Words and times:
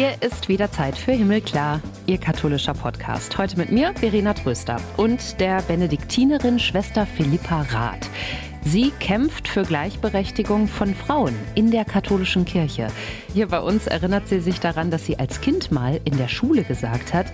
Hier 0.00 0.14
ist 0.22 0.48
wieder 0.48 0.70
Zeit 0.70 0.96
für 0.96 1.12
Himmelklar, 1.12 1.82
Ihr 2.06 2.16
katholischer 2.16 2.72
Podcast. 2.72 3.36
Heute 3.36 3.58
mit 3.58 3.70
mir, 3.70 3.92
Verena 3.94 4.32
Tröster, 4.32 4.80
und 4.96 5.38
der 5.38 5.60
Benediktinerin 5.60 6.58
Schwester 6.58 7.04
Philippa 7.04 7.66
Rath. 7.70 8.08
Sie 8.64 8.92
kämpft 8.98 9.46
für 9.46 9.62
Gleichberechtigung 9.62 10.68
von 10.68 10.94
Frauen 10.94 11.34
in 11.54 11.70
der 11.70 11.84
katholischen 11.84 12.46
Kirche. 12.46 12.86
Hier 13.34 13.48
bei 13.48 13.60
uns 13.60 13.86
erinnert 13.86 14.26
sie 14.26 14.40
sich 14.40 14.58
daran, 14.58 14.90
dass 14.90 15.04
sie 15.04 15.18
als 15.18 15.42
Kind 15.42 15.70
mal 15.70 16.00
in 16.06 16.16
der 16.16 16.28
Schule 16.28 16.64
gesagt 16.64 17.12
hat, 17.12 17.26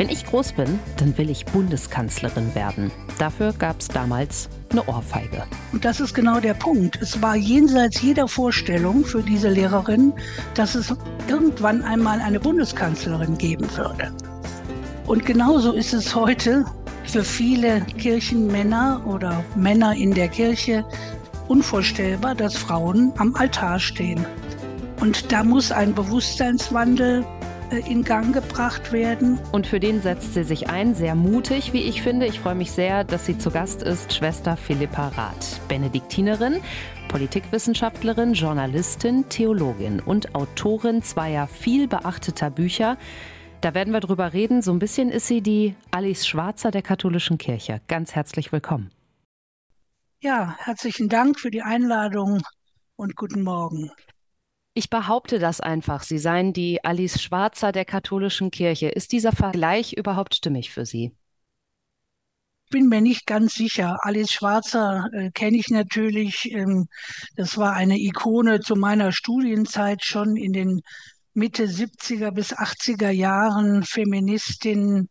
wenn 0.00 0.08
ich 0.08 0.24
groß 0.24 0.52
bin, 0.54 0.78
dann 0.96 1.18
will 1.18 1.28
ich 1.28 1.44
Bundeskanzlerin 1.44 2.54
werden. 2.54 2.90
Dafür 3.18 3.52
gab 3.52 3.80
es 3.80 3.88
damals 3.88 4.48
eine 4.70 4.82
Ohrfeige. 4.88 5.44
Und 5.74 5.84
das 5.84 6.00
ist 6.00 6.14
genau 6.14 6.40
der 6.40 6.54
Punkt. 6.54 6.98
Es 7.02 7.20
war 7.20 7.36
jenseits 7.36 8.00
jeder 8.00 8.26
Vorstellung 8.26 9.04
für 9.04 9.22
diese 9.22 9.50
Lehrerin, 9.50 10.14
dass 10.54 10.74
es 10.74 10.94
irgendwann 11.28 11.82
einmal 11.82 12.18
eine 12.22 12.40
Bundeskanzlerin 12.40 13.36
geben 13.36 13.68
würde. 13.76 14.10
Und 15.06 15.26
genauso 15.26 15.72
ist 15.72 15.92
es 15.92 16.14
heute 16.14 16.64
für 17.04 17.22
viele 17.22 17.82
Kirchenmänner 17.98 19.02
oder 19.06 19.44
Männer 19.54 19.94
in 19.94 20.14
der 20.14 20.28
Kirche 20.28 20.82
unvorstellbar, 21.48 22.34
dass 22.34 22.56
Frauen 22.56 23.12
am 23.18 23.34
Altar 23.34 23.78
stehen. 23.78 24.24
Und 24.98 25.30
da 25.30 25.44
muss 25.44 25.70
ein 25.70 25.94
Bewusstseinswandel 25.94 27.22
in 27.76 28.04
Gang 28.04 28.34
gebracht 28.34 28.92
werden. 28.92 29.38
Und 29.52 29.66
für 29.66 29.80
den 29.80 30.02
setzt 30.02 30.34
sie 30.34 30.44
sich 30.44 30.68
ein, 30.68 30.94
sehr 30.94 31.14
mutig, 31.14 31.72
wie 31.72 31.82
ich 31.82 32.02
finde. 32.02 32.26
Ich 32.26 32.40
freue 32.40 32.54
mich 32.54 32.72
sehr, 32.72 33.04
dass 33.04 33.26
sie 33.26 33.38
zu 33.38 33.50
Gast 33.50 33.82
ist, 33.82 34.12
Schwester 34.12 34.56
Philippa 34.56 35.08
Rath, 35.08 35.60
Benediktinerin, 35.68 36.60
Politikwissenschaftlerin, 37.08 38.34
Journalistin, 38.34 39.28
Theologin 39.28 40.00
und 40.00 40.34
Autorin 40.34 41.02
zweier 41.02 41.46
viel 41.46 41.88
beachteter 41.88 42.50
Bücher. 42.50 42.96
Da 43.60 43.74
werden 43.74 43.92
wir 43.92 44.00
drüber 44.00 44.32
reden. 44.32 44.62
So 44.62 44.72
ein 44.72 44.78
bisschen 44.78 45.10
ist 45.10 45.26
sie 45.26 45.40
die 45.40 45.74
Alice 45.90 46.26
Schwarzer 46.26 46.70
der 46.70 46.82
katholischen 46.82 47.38
Kirche. 47.38 47.80
Ganz 47.88 48.14
herzlich 48.14 48.52
willkommen. 48.52 48.90
Ja, 50.22 50.56
herzlichen 50.58 51.08
Dank 51.08 51.38
für 51.38 51.50
die 51.50 51.62
Einladung 51.62 52.42
und 52.96 53.16
guten 53.16 53.42
Morgen. 53.42 53.90
Ich 54.74 54.88
behaupte 54.88 55.38
das 55.38 55.60
einfach. 55.60 56.02
Sie 56.02 56.18
seien 56.18 56.52
die 56.52 56.84
Alice 56.84 57.20
Schwarzer 57.20 57.72
der 57.72 57.84
katholischen 57.84 58.50
Kirche. 58.50 58.88
Ist 58.88 59.12
dieser 59.12 59.32
Vergleich 59.32 59.94
überhaupt 59.94 60.34
stimmig 60.34 60.70
für 60.70 60.86
Sie? 60.86 61.12
bin 62.70 62.88
mir 62.88 63.00
nicht 63.00 63.26
ganz 63.26 63.54
sicher. 63.54 63.98
Alice 64.02 64.30
Schwarzer 64.32 65.08
äh, 65.12 65.30
kenne 65.32 65.58
ich 65.58 65.68
natürlich. 65.68 66.50
Ähm, 66.52 66.86
das 67.36 67.58
war 67.58 67.74
eine 67.74 67.98
Ikone 67.98 68.60
zu 68.60 68.76
meiner 68.76 69.12
Studienzeit 69.12 70.04
schon 70.04 70.36
in 70.36 70.52
den 70.52 70.80
Mitte 71.34 71.64
70er 71.66 72.30
bis 72.30 72.54
80er 72.54 73.10
Jahren. 73.10 73.82
Feministin, 73.82 75.08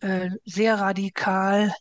äh, 0.00 0.30
sehr 0.44 0.80
radikal. 0.80 1.72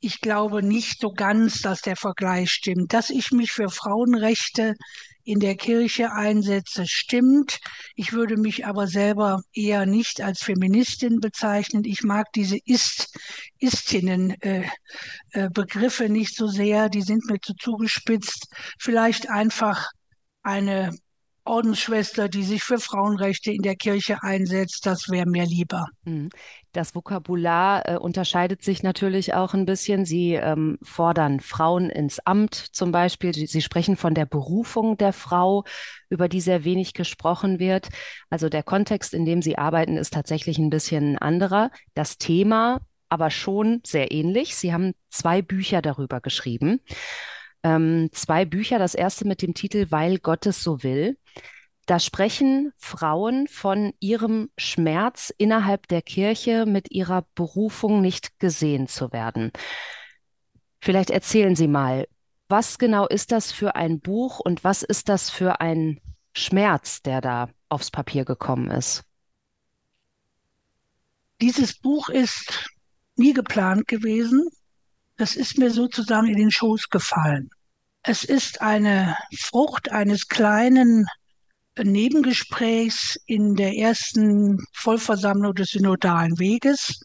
Ich 0.00 0.20
glaube 0.20 0.62
nicht 0.62 1.00
so 1.00 1.12
ganz, 1.12 1.60
dass 1.60 1.82
der 1.82 1.96
Vergleich 1.96 2.50
stimmt. 2.50 2.92
Dass 2.92 3.10
ich 3.10 3.30
mich 3.30 3.52
für 3.52 3.68
Frauenrechte 3.68 4.74
in 5.24 5.40
der 5.40 5.56
Kirche 5.56 6.12
einsetze, 6.12 6.86
stimmt. 6.86 7.58
Ich 7.94 8.12
würde 8.12 8.36
mich 8.36 8.66
aber 8.66 8.86
selber 8.86 9.42
eher 9.52 9.86
nicht 9.86 10.20
als 10.20 10.42
Feministin 10.42 11.20
bezeichnen. 11.20 11.84
Ich 11.84 12.02
mag 12.02 12.32
diese 12.34 12.58
Ist, 12.64 13.16
Istinnen 13.58 14.30
äh, 14.40 14.64
äh, 15.30 15.48
Begriffe 15.50 16.08
nicht 16.08 16.36
so 16.36 16.46
sehr. 16.46 16.88
Die 16.88 17.02
sind 17.02 17.24
mir 17.26 17.40
zu 17.40 17.54
zugespitzt. 17.54 18.48
Vielleicht 18.78 19.30
einfach 19.30 19.88
eine 20.42 20.90
Ordensschwester, 21.44 22.28
die 22.28 22.44
sich 22.44 22.62
für 22.62 22.78
Frauenrechte 22.78 23.50
in 23.50 23.62
der 23.62 23.74
Kirche 23.74 24.22
einsetzt, 24.22 24.86
das 24.86 25.08
wäre 25.08 25.26
mir 25.26 25.44
lieber. 25.44 25.86
Mhm. 26.04 26.30
Das 26.72 26.94
Vokabular 26.94 27.88
äh, 27.88 27.96
unterscheidet 27.96 28.62
sich 28.62 28.82
natürlich 28.82 29.34
auch 29.34 29.52
ein 29.52 29.66
bisschen. 29.66 30.04
Sie 30.04 30.34
ähm, 30.34 30.78
fordern 30.82 31.40
Frauen 31.40 31.90
ins 31.90 32.20
Amt 32.20 32.54
zum 32.54 32.92
Beispiel. 32.92 33.34
Sie 33.34 33.60
sprechen 33.60 33.96
von 33.96 34.14
der 34.14 34.26
Berufung 34.26 34.96
der 34.96 35.12
Frau, 35.12 35.64
über 36.08 36.28
die 36.28 36.40
sehr 36.40 36.64
wenig 36.64 36.94
gesprochen 36.94 37.58
wird. 37.58 37.88
Also 38.30 38.48
der 38.48 38.62
Kontext, 38.62 39.12
in 39.12 39.24
dem 39.24 39.42
Sie 39.42 39.58
arbeiten, 39.58 39.96
ist 39.96 40.12
tatsächlich 40.12 40.58
ein 40.58 40.70
bisschen 40.70 41.18
anderer. 41.18 41.70
Das 41.94 42.18
Thema 42.18 42.80
aber 43.08 43.28
schon 43.30 43.82
sehr 43.84 44.10
ähnlich. 44.10 44.56
Sie 44.56 44.72
haben 44.72 44.94
zwei 45.10 45.42
Bücher 45.42 45.82
darüber 45.82 46.22
geschrieben 46.22 46.80
ähm, 47.62 48.08
zwei 48.12 48.44
Bücher. 48.44 48.78
Das 48.78 48.94
erste 48.94 49.26
mit 49.26 49.42
dem 49.42 49.54
Titel 49.54 49.86
Weil 49.90 50.18
Gott 50.18 50.46
es 50.46 50.62
so 50.62 50.82
will. 50.82 51.16
Da 51.86 51.98
sprechen 51.98 52.72
Frauen 52.76 53.48
von 53.48 53.92
ihrem 53.98 54.50
Schmerz 54.56 55.32
innerhalb 55.36 55.88
der 55.88 56.02
Kirche 56.02 56.64
mit 56.64 56.92
ihrer 56.92 57.26
Berufung 57.34 58.00
nicht 58.00 58.38
gesehen 58.38 58.86
zu 58.86 59.12
werden. 59.12 59.50
Vielleicht 60.80 61.10
erzählen 61.10 61.56
Sie 61.56 61.68
mal, 61.68 62.06
was 62.48 62.78
genau 62.78 63.06
ist 63.06 63.32
das 63.32 63.50
für 63.50 63.74
ein 63.74 64.00
Buch 64.00 64.38
und 64.38 64.62
was 64.62 64.82
ist 64.82 65.08
das 65.08 65.30
für 65.30 65.60
ein 65.60 66.00
Schmerz, 66.34 67.02
der 67.02 67.20
da 67.20 67.48
aufs 67.68 67.90
Papier 67.90 68.24
gekommen 68.24 68.70
ist? 68.70 69.04
Dieses 71.40 71.78
Buch 71.78 72.08
ist 72.08 72.70
nie 73.16 73.32
geplant 73.32 73.88
gewesen. 73.88 74.48
Das 75.16 75.34
ist 75.34 75.58
mir 75.58 75.70
sozusagen 75.70 76.28
in 76.28 76.36
den 76.36 76.50
Schoß 76.50 76.90
gefallen. 76.90 77.50
Es 78.02 78.22
ist 78.22 78.60
eine 78.60 79.16
Frucht 79.36 79.90
eines 79.90 80.28
kleinen 80.28 81.06
Nebengesprächs 81.78 83.18
in 83.26 83.54
der 83.54 83.76
ersten 83.76 84.58
Vollversammlung 84.72 85.54
des 85.54 85.70
Synodalen 85.70 86.38
Weges. 86.38 87.00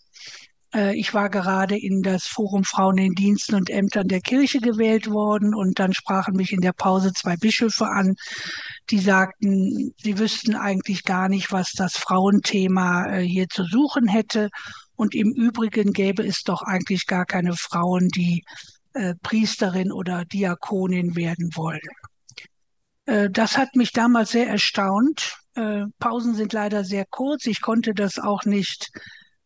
Äh, 0.73 0.95
ich 0.95 1.13
war 1.13 1.29
gerade 1.29 1.77
in 1.77 2.01
das 2.01 2.25
Forum 2.25 2.63
Frauen 2.63 2.97
in 2.97 3.13
Diensten 3.13 3.55
und 3.55 3.69
Ämtern 3.69 4.07
der 4.07 4.21
Kirche 4.21 4.59
gewählt 4.59 5.09
worden 5.09 5.55
und 5.55 5.79
dann 5.79 5.93
sprachen 5.93 6.35
mich 6.35 6.51
in 6.51 6.61
der 6.61 6.73
Pause 6.73 7.13
zwei 7.13 7.37
Bischöfe 7.37 7.87
an, 7.87 8.15
die 8.89 8.99
sagten, 8.99 9.93
sie 10.01 10.19
wüssten 10.19 10.55
eigentlich 10.55 11.03
gar 11.03 11.29
nicht, 11.29 11.51
was 11.51 11.71
das 11.71 11.93
Frauenthema 11.93 13.07
äh, 13.07 13.21
hier 13.21 13.47
zu 13.47 13.63
suchen 13.63 14.07
hätte 14.07 14.49
und 14.95 15.15
im 15.15 15.31
Übrigen 15.31 15.93
gäbe 15.93 16.25
es 16.25 16.43
doch 16.43 16.61
eigentlich 16.61 17.05
gar 17.05 17.25
keine 17.25 17.55
Frauen, 17.55 18.09
die 18.09 18.43
äh, 18.93 19.13
Priesterin 19.23 19.91
oder 19.91 20.25
Diakonin 20.25 21.15
werden 21.15 21.51
wollen. 21.55 21.79
Äh, 23.07 23.29
das 23.31 23.57
hat 23.57 23.75
mich 23.75 23.91
damals 23.91 24.31
sehr 24.31 24.47
erstaunt. 24.47 25.35
Äh, 25.55 25.85
Pausen 25.99 26.35
sind 26.35 26.53
leider 26.53 26.83
sehr 26.83 27.05
kurz. 27.09 27.47
Ich 27.47 27.61
konnte 27.61 27.93
das 27.93 28.19
auch 28.19 28.45
nicht 28.45 28.89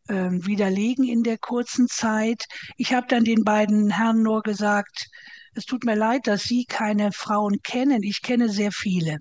ähm, 0.10 0.46
widerlegen 0.46 1.08
in 1.08 1.24
der 1.24 1.38
kurzen 1.38 1.88
Zeit. 1.88 2.44
Ich 2.76 2.94
habe 2.94 3.08
dann 3.08 3.24
den 3.24 3.44
beiden 3.44 3.92
Herren 3.92 4.24
nur 4.24 4.42
gesagt, 4.42 5.08
es 5.54 5.66
tut 5.66 5.86
mir 5.86 5.96
leid, 5.96 6.28
dass 6.28 6.44
Sie 6.44 6.66
keine 6.66 7.12
Frauen 7.12 7.62
kennen. 7.64 8.04
Ich 8.04 8.22
kenne 8.22 8.50
sehr 8.50 8.72
viele. 8.72 9.18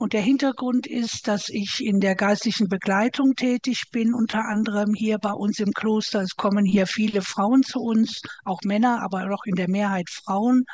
Und 0.00 0.12
der 0.12 0.22
Hintergrund 0.22 0.86
ist, 0.86 1.26
dass 1.26 1.48
ich 1.48 1.84
in 1.84 1.98
der 1.98 2.14
geistlichen 2.14 2.68
Begleitung 2.68 3.34
tätig 3.34 3.82
bin, 3.90 4.14
unter 4.14 4.44
anderem 4.44 4.94
hier 4.94 5.18
bei 5.18 5.32
uns 5.32 5.58
im 5.58 5.72
Kloster. 5.72 6.22
Es 6.22 6.36
kommen 6.36 6.64
hier 6.64 6.86
viele 6.86 7.20
Frauen 7.20 7.64
zu 7.64 7.80
uns, 7.80 8.22
auch 8.44 8.60
Männer, 8.64 9.02
aber 9.02 9.28
auch 9.34 9.44
in 9.44 9.56
der 9.56 9.68
Mehrheit 9.68 10.08
Frauen, 10.08 10.64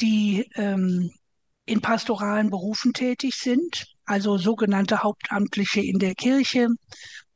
die 0.00 0.50
ähm, 0.56 1.12
in 1.66 1.80
pastoralen 1.80 2.50
Berufen 2.50 2.92
tätig 2.92 3.34
sind, 3.34 3.86
also 4.04 4.36
sogenannte 4.38 5.02
Hauptamtliche 5.02 5.80
in 5.80 5.98
der 5.98 6.14
Kirche. 6.14 6.68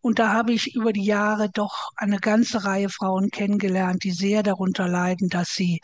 Und 0.01 0.19
da 0.19 0.33
habe 0.33 0.53
ich 0.53 0.75
über 0.75 0.93
die 0.93 1.05
Jahre 1.05 1.51
doch 1.51 1.91
eine 1.97 2.19
ganze 2.19 2.65
Reihe 2.65 2.89
Frauen 2.89 3.31
kennengelernt, 3.31 4.05
die 4.05 4.13
sehr 4.13 4.43
darunter 4.43 4.87
leiden, 4.87 5.29
dass 5.29 5.55
sie 5.55 5.81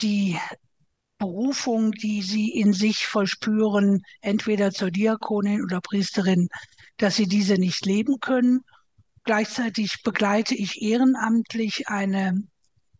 die 0.00 0.38
Berufung, 1.18 1.92
die 1.92 2.22
sie 2.22 2.50
in 2.50 2.72
sich 2.72 3.06
verspüren, 3.06 4.02
entweder 4.20 4.70
zur 4.70 4.90
Diakonin 4.90 5.62
oder 5.64 5.80
Priesterin, 5.80 6.48
dass 6.96 7.16
sie 7.16 7.26
diese 7.26 7.54
nicht 7.54 7.84
leben 7.86 8.20
können. 8.20 8.60
Gleichzeitig 9.24 10.02
begleite 10.04 10.54
ich 10.54 10.80
ehrenamtlich 10.80 11.88
eine 11.88 12.42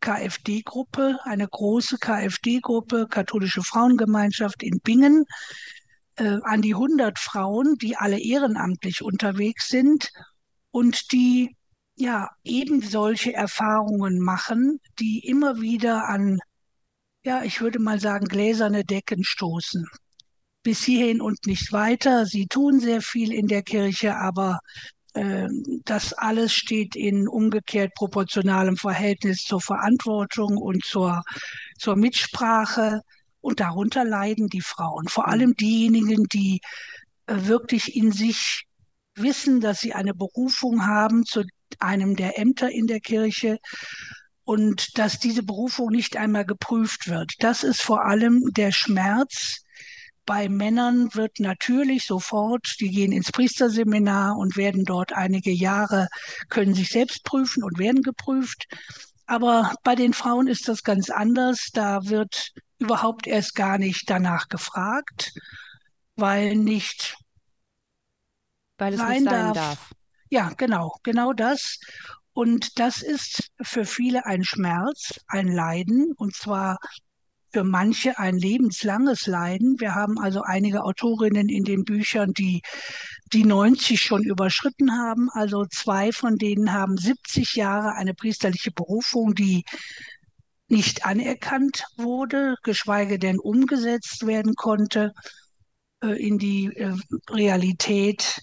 KfD-Gruppe, 0.01 1.19
eine 1.25 1.49
große 1.49 1.99
KfD-Gruppe, 1.99 3.07
Katholische 3.09 3.63
Frauengemeinschaft 3.63 4.63
in 4.63 4.81
Bingen, 4.81 5.25
äh, 6.17 6.39
an 6.43 6.63
die 6.63 6.75
100 6.75 7.19
Frauen, 7.19 7.77
die 7.81 7.97
alle 7.97 8.19
ehrenamtlich 8.19 9.03
unterwegs 9.03 9.69
sind 9.69 10.11
und 10.71 11.13
die 11.13 11.57
ja 11.97 12.31
eben 12.45 12.81
solche 12.83 13.35
Erfahrungen 13.35 14.21
machen, 14.21 14.81
die 14.99 15.21
immer 15.27 15.61
wieder 15.61 16.09
an 16.09 16.39
ja, 17.25 17.43
ich 17.43 17.61
würde 17.61 17.79
mal 17.79 18.01
sagen, 18.01 18.27
gläserne 18.27 18.85
Decken 18.85 19.25
stoßen. 19.25 19.87
Bis 20.63 20.83
hierhin 20.83 21.21
und 21.21 21.47
nicht 21.47 21.73
weiter. 21.73 22.27
Sie 22.27 22.47
tun 22.47 22.81
sehr 22.81 23.03
viel 23.03 23.33
in 23.33 23.49
der 23.49 23.63
Kirche, 23.63 24.17
aber 24.17 24.61
das 25.85 26.13
alles 26.13 26.53
steht 26.53 26.97
in 26.97 27.29
umgekehrt 27.29 27.95
proportionalem 27.95 28.77
Verhältnis 28.77 29.45
zur 29.45 29.61
Verantwortung 29.61 30.57
und 30.57 30.85
zur, 30.85 31.23
zur 31.79 31.97
Mitsprache. 31.97 33.03
Und 33.41 33.61
darunter 33.61 34.05
leiden 34.05 34.49
die 34.49 34.61
Frauen, 34.61 35.09
vor 35.09 35.29
allem 35.29 35.55
diejenigen, 35.55 36.25
die 36.25 36.61
wirklich 37.27 37.95
in 37.95 38.11
sich 38.11 38.65
wissen, 39.15 39.61
dass 39.61 39.81
sie 39.81 39.95
eine 39.95 40.15
Berufung 40.15 40.87
haben 40.87 41.25
zu 41.25 41.45
einem 41.79 42.17
der 42.17 42.39
Ämter 42.39 42.71
in 42.71 42.87
der 42.87 43.01
Kirche 43.01 43.59
und 44.45 44.99
dass 44.99 45.19
diese 45.19 45.43
Berufung 45.43 45.91
nicht 45.91 46.17
einmal 46.17 46.47
geprüft 46.47 47.09
wird. 47.09 47.33
Das 47.41 47.63
ist 47.63 47.83
vor 47.83 48.05
allem 48.05 48.43
der 48.55 48.73
Schmerz. 48.73 49.63
Bei 50.29 50.51
Männern 50.51 51.15
wird 51.15 51.41
natürlich 51.41 52.05
sofort, 52.05 52.77
die 52.81 52.91
gehen 52.91 53.13
ins 53.13 53.33
Priesterseminar 53.33 54.37
und 54.37 54.59
werden 54.59 54.85
dort 54.85 55.15
einige 55.15 55.51
Jahre, 55.51 56.09
können 56.51 56.75
sich 56.75 56.91
selbst 56.91 57.25
prüfen 57.25 57.65
und 57.65 57.79
werden 57.79 58.03
geprüft. 58.03 58.67
Aber 59.25 59.75
bei 59.85 59.95
den 59.95 60.13
Frauen 60.13 60.47
ist 60.47 60.69
das 60.69 60.83
ganz 60.83 61.09
anders. 61.09 61.71
Da 61.73 62.05
wird 62.05 62.53
überhaupt 62.79 63.27
erst 63.27 63.55
gar 63.55 63.79
nicht 63.79 64.11
danach 64.11 64.49
gefragt, 64.49 65.33
weil 66.17 66.57
nicht 66.57 67.17
weil 68.77 68.93
es 68.93 69.01
sein 69.01 69.23
nicht 69.23 69.31
sein 69.31 69.47
darf. 69.47 69.55
darf. 69.55 69.91
Ja, 70.29 70.51
genau, 70.59 70.99
genau 71.05 71.33
das. 71.33 71.81
Und 72.35 72.79
das 72.79 73.01
ist 73.01 73.49
für 73.63 73.87
viele 73.87 74.27
ein 74.27 74.45
Schmerz, 74.45 75.21
ein 75.27 75.49
Leiden, 75.49 76.13
und 76.19 76.37
zwar 76.37 76.77
für 77.51 77.65
manche 77.65 78.19
ein 78.19 78.37
lebenslanges 78.37 79.27
Leiden. 79.27 79.77
Wir 79.79 79.95
haben 79.95 80.19
also 80.19 80.43
einige 80.43 80.85
Autorinnen 80.85 81.49
in 81.49 81.65
den 81.65 81.85
Büchern, 81.85 82.33
die 82.33 82.63
die 83.33 83.45
90 83.45 84.01
schon 84.01 84.23
überschritten 84.23 84.93
haben. 84.93 85.29
Also 85.33 85.65
zwei 85.67 86.13
von 86.13 86.37
denen 86.37 86.73
haben 86.73 86.97
70 86.97 87.55
Jahre 87.55 87.95
eine 87.95 88.15
priesterliche 88.15 88.71
Berufung, 88.71 89.35
die 89.35 89.65
nicht 90.69 91.07
anerkannt 91.07 91.85
wurde, 91.97 92.57
geschweige 92.63 93.19
denn 93.19 93.39
umgesetzt 93.39 94.27
werden 94.27 94.55
konnte 94.55 95.13
äh, 96.03 96.13
in 96.23 96.39
die 96.39 96.67
äh, 96.77 96.95
Realität 97.31 98.43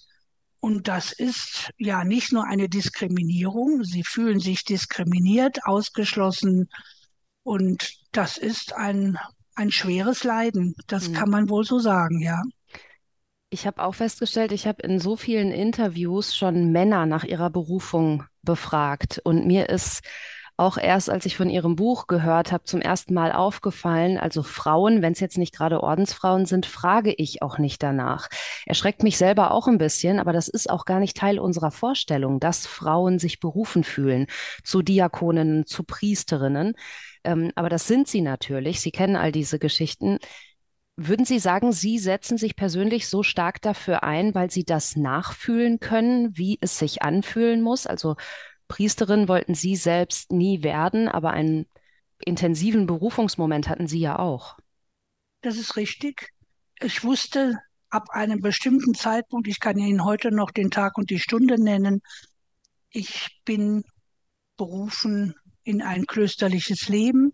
und 0.65 0.87
das 0.87 1.11
ist 1.11 1.69
ja 1.77 2.03
nicht 2.03 2.31
nur 2.31 2.45
eine 2.45 2.67
Diskriminierung, 2.67 3.83
sie 3.83 4.01
fühlen 4.03 4.39
sich 4.39 4.63
diskriminiert, 4.63 5.63
ausgeschlossen. 5.63 6.69
Und 7.43 7.93
das 8.17 8.37
ist 8.37 8.73
ein, 8.73 9.17
ein 9.55 9.71
schweres 9.71 10.23
Leiden. 10.23 10.75
Das 10.87 11.09
mhm. 11.09 11.13
kann 11.13 11.29
man 11.29 11.49
wohl 11.49 11.63
so 11.63 11.79
sagen, 11.79 12.21
ja. 12.21 12.41
Ich 13.49 13.67
habe 13.67 13.83
auch 13.83 13.95
festgestellt, 13.95 14.51
ich 14.51 14.67
habe 14.67 14.81
in 14.81 14.99
so 14.99 15.15
vielen 15.15 15.51
Interviews 15.51 16.35
schon 16.35 16.71
Männer 16.71 17.05
nach 17.05 17.23
ihrer 17.23 17.49
Berufung 17.49 18.23
befragt. 18.41 19.21
Und 19.23 19.45
mir 19.45 19.69
ist 19.69 20.01
auch 20.57 20.77
erst, 20.77 21.09
als 21.09 21.25
ich 21.25 21.35
von 21.35 21.49
Ihrem 21.49 21.75
Buch 21.75 22.07
gehört 22.07 22.51
habe, 22.51 22.63
zum 22.63 22.81
ersten 22.81 23.13
Mal 23.13 23.31
aufgefallen. 23.31 24.17
Also 24.17 24.41
Frauen, 24.41 25.01
wenn 25.01 25.11
es 25.11 25.19
jetzt 25.19 25.37
nicht 25.37 25.53
gerade 25.53 25.83
Ordensfrauen 25.83 26.45
sind, 26.45 26.65
frage 26.65 27.13
ich 27.13 27.41
auch 27.41 27.57
nicht 27.57 27.83
danach. 27.83 28.29
Erschreckt 28.65 29.03
mich 29.03 29.17
selber 29.17 29.51
auch 29.51 29.67
ein 29.67 29.77
bisschen, 29.77 30.19
aber 30.19 30.31
das 30.31 30.47
ist 30.47 30.69
auch 30.69 30.85
gar 30.85 30.99
nicht 30.99 31.17
Teil 31.17 31.39
unserer 31.39 31.71
Vorstellung, 31.71 32.39
dass 32.39 32.67
Frauen 32.67 33.19
sich 33.19 33.39
berufen 33.39 33.83
fühlen 33.83 34.27
zu 34.63 34.81
Diakoninnen, 34.81 35.65
zu 35.65 35.83
Priesterinnen. 35.83 36.73
Ähm, 37.25 37.51
aber 37.55 37.69
das 37.69 37.87
sind 37.87 38.07
sie 38.07 38.21
natürlich. 38.21 38.79
Sie 38.79 38.91
kennen 38.91 39.17
all 39.17 39.31
diese 39.31 39.59
Geschichten. 39.59 40.19
Würden 40.97 41.25
Sie 41.25 41.39
sagen, 41.39 41.73
Sie 41.73 41.99
setzen 41.99 42.37
sich 42.37 42.55
persönlich 42.55 43.09
so 43.09 43.21
stark 43.21 43.61
dafür 43.61 44.03
ein, 44.03 44.33
weil 44.33 44.49
Sie 44.49 44.63
das 44.63 44.95
nachfühlen 44.95 45.81
können, 45.81 46.37
wie 46.37 46.57
es 46.61 46.79
sich 46.79 47.01
anfühlen 47.01 47.61
muss? 47.61 47.85
Also 47.85 48.15
Priesterin 48.67 49.27
wollten 49.27 49.55
Sie 49.55 49.75
selbst 49.75 50.31
nie 50.31 50.63
werden, 50.63 51.07
aber 51.07 51.31
einen 51.31 51.67
intensiven 52.19 52.87
Berufungsmoment 52.87 53.69
hatten 53.69 53.87
Sie 53.87 53.99
ja 53.99 54.17
auch. 54.17 54.57
Das 55.41 55.57
ist 55.57 55.75
richtig. 55.75 56.31
Ich 56.79 57.03
wusste 57.03 57.59
ab 57.89 58.09
einem 58.09 58.41
bestimmten 58.41 58.93
Zeitpunkt, 58.93 59.47
ich 59.47 59.59
kann 59.59 59.77
Ihnen 59.77 60.03
heute 60.03 60.31
noch 60.31 60.51
den 60.51 60.71
Tag 60.71 60.97
und 60.97 61.09
die 61.09 61.19
Stunde 61.19 61.61
nennen, 61.61 62.01
ich 62.89 63.41
bin 63.45 63.83
berufen 64.57 65.35
in 65.63 65.81
ein 65.81 66.05
klösterliches 66.05 66.87
Leben, 66.87 67.31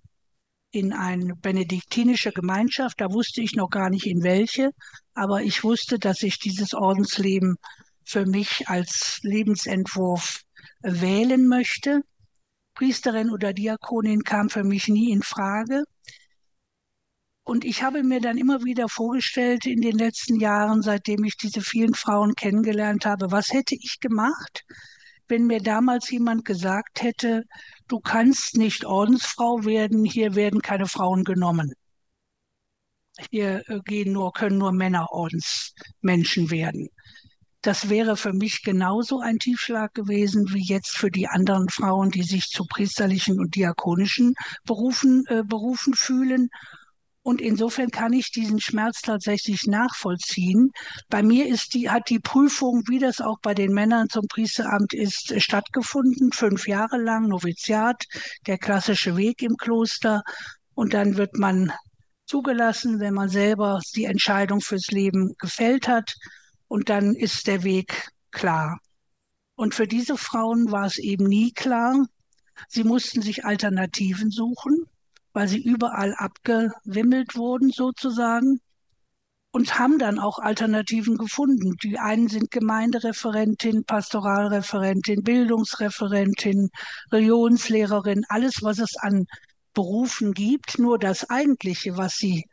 in 0.72 0.94
eine 0.94 1.36
benediktinische 1.36 2.31
Gemeinschaft. 2.31 3.00
Da 3.00 3.12
wusste 3.12 3.42
ich 3.42 3.56
noch 3.56 3.69
gar 3.69 3.89
nicht 3.89 4.07
in 4.07 4.24
welche, 4.24 4.72
aber 5.13 5.42
ich 5.42 5.63
wusste, 5.63 6.00
dass 6.00 6.24
ich 6.24 6.39
dieses 6.39 6.74
Ordensleben 6.74 7.57
für 8.04 8.25
mich 8.25 8.68
als 8.68 9.19
Lebensentwurf 9.22 10.42
wählen 10.81 11.47
möchte. 11.47 12.01
Priesterin 12.73 13.29
oder 13.29 13.53
Diakonin 13.53 14.23
kam 14.23 14.49
für 14.49 14.63
mich 14.63 14.87
nie 14.87 15.11
in 15.11 15.21
Frage. 15.21 15.83
Und 17.43 17.65
ich 17.65 17.83
habe 17.83 18.03
mir 18.03 18.21
dann 18.21 18.37
immer 18.37 18.63
wieder 18.63 18.87
vorgestellt 18.87 19.65
in 19.65 19.81
den 19.81 19.97
letzten 19.97 20.39
Jahren, 20.39 20.81
seitdem 20.81 21.23
ich 21.23 21.37
diese 21.37 21.61
vielen 21.61 21.95
Frauen 21.95 22.35
kennengelernt 22.35 23.05
habe, 23.05 23.31
was 23.31 23.51
hätte 23.51 23.75
ich 23.75 23.99
gemacht, 23.99 24.63
wenn 25.27 25.47
mir 25.47 25.61
damals 25.61 26.09
jemand 26.11 26.45
gesagt 26.45 27.01
hätte, 27.01 27.43
du 27.87 27.99
kannst 27.99 28.57
nicht 28.57 28.85
Ordensfrau 28.85 29.65
werden, 29.65 30.05
hier 30.05 30.35
werden 30.35 30.61
keine 30.61 30.87
Frauen 30.87 31.23
genommen. 31.23 31.73
Hier 33.29 33.63
äh, 33.67 33.79
gehen 33.85 34.13
nur, 34.13 34.33
können 34.33 34.57
nur 34.57 34.71
Männer 34.71 35.07
Ordensmenschen 35.11 36.51
werden. 36.51 36.89
Das 37.61 37.89
wäre 37.89 38.17
für 38.17 38.33
mich 38.33 38.63
genauso 38.63 39.19
ein 39.19 39.37
Tiefschlag 39.37 39.93
gewesen 39.93 40.51
wie 40.51 40.63
jetzt 40.63 40.97
für 40.97 41.11
die 41.11 41.27
anderen 41.27 41.69
Frauen, 41.69 42.09
die 42.09 42.23
sich 42.23 42.45
zu 42.45 42.65
priesterlichen 42.65 43.39
und 43.39 43.55
diakonischen 43.55 44.33
Berufen, 44.65 45.25
äh, 45.27 45.43
berufen 45.43 45.93
fühlen. 45.93 46.49
Und 47.23 47.39
insofern 47.39 47.91
kann 47.91 48.13
ich 48.13 48.31
diesen 48.31 48.59
Schmerz 48.59 49.01
tatsächlich 49.01 49.67
nachvollziehen. 49.67 50.71
Bei 51.07 51.21
mir 51.21 51.47
ist 51.47 51.75
die, 51.75 51.91
hat 51.91 52.09
die 52.09 52.17
Prüfung, 52.17 52.81
wie 52.87 52.97
das 52.97 53.21
auch 53.21 53.37
bei 53.43 53.53
den 53.53 53.73
Männern 53.73 54.09
zum 54.09 54.25
Priesteramt 54.27 54.93
ist, 54.93 55.39
stattgefunden. 55.39 56.31
Fünf 56.31 56.67
Jahre 56.67 56.97
lang 56.97 57.27
Noviziat, 57.27 58.05
der 58.47 58.57
klassische 58.57 59.17
Weg 59.17 59.43
im 59.43 59.55
Kloster. 59.55 60.23
Und 60.73 60.95
dann 60.95 61.15
wird 61.15 61.37
man 61.37 61.71
zugelassen, 62.25 62.99
wenn 62.99 63.13
man 63.13 63.29
selber 63.29 63.81
die 63.95 64.05
Entscheidung 64.05 64.61
fürs 64.61 64.87
Leben 64.87 65.35
gefällt 65.37 65.87
hat 65.87 66.15
und 66.71 66.88
dann 66.88 67.15
ist 67.15 67.47
der 67.47 67.63
Weg 67.63 68.07
klar. 68.31 68.79
Und 69.56 69.75
für 69.75 69.88
diese 69.88 70.15
Frauen 70.15 70.71
war 70.71 70.85
es 70.85 71.00
eben 71.00 71.25
nie 71.25 71.51
klar. 71.51 72.07
Sie 72.69 72.85
mussten 72.85 73.21
sich 73.21 73.44
Alternativen 73.44 74.31
suchen, 74.31 74.85
weil 75.33 75.49
sie 75.49 75.61
überall 75.61 76.16
abgewimmelt 76.16 77.35
wurden 77.35 77.71
sozusagen 77.71 78.61
und 79.51 79.80
haben 79.80 79.99
dann 79.99 80.18
auch 80.18 80.40
Alternativen 80.40 81.18
gefunden. 81.18 81.75
Die 81.83 81.99
einen 81.99 82.30
sind 82.30 82.51
Gemeindereferentin, 82.51 83.83
Pastoralreferentin, 83.83 85.23
Bildungsreferentin, 85.23 86.69
Religionslehrerin, 87.11 88.23
alles, 88.30 88.63
was 88.63 88.80
es 88.80 88.95
an 88.95 89.25
Berufen 89.73 90.31
gibt. 90.31 90.80
Nur 90.80 90.99
das 90.99 91.30
Eigentliche, 91.30 91.97
was 91.97 92.16
sie 92.16 92.45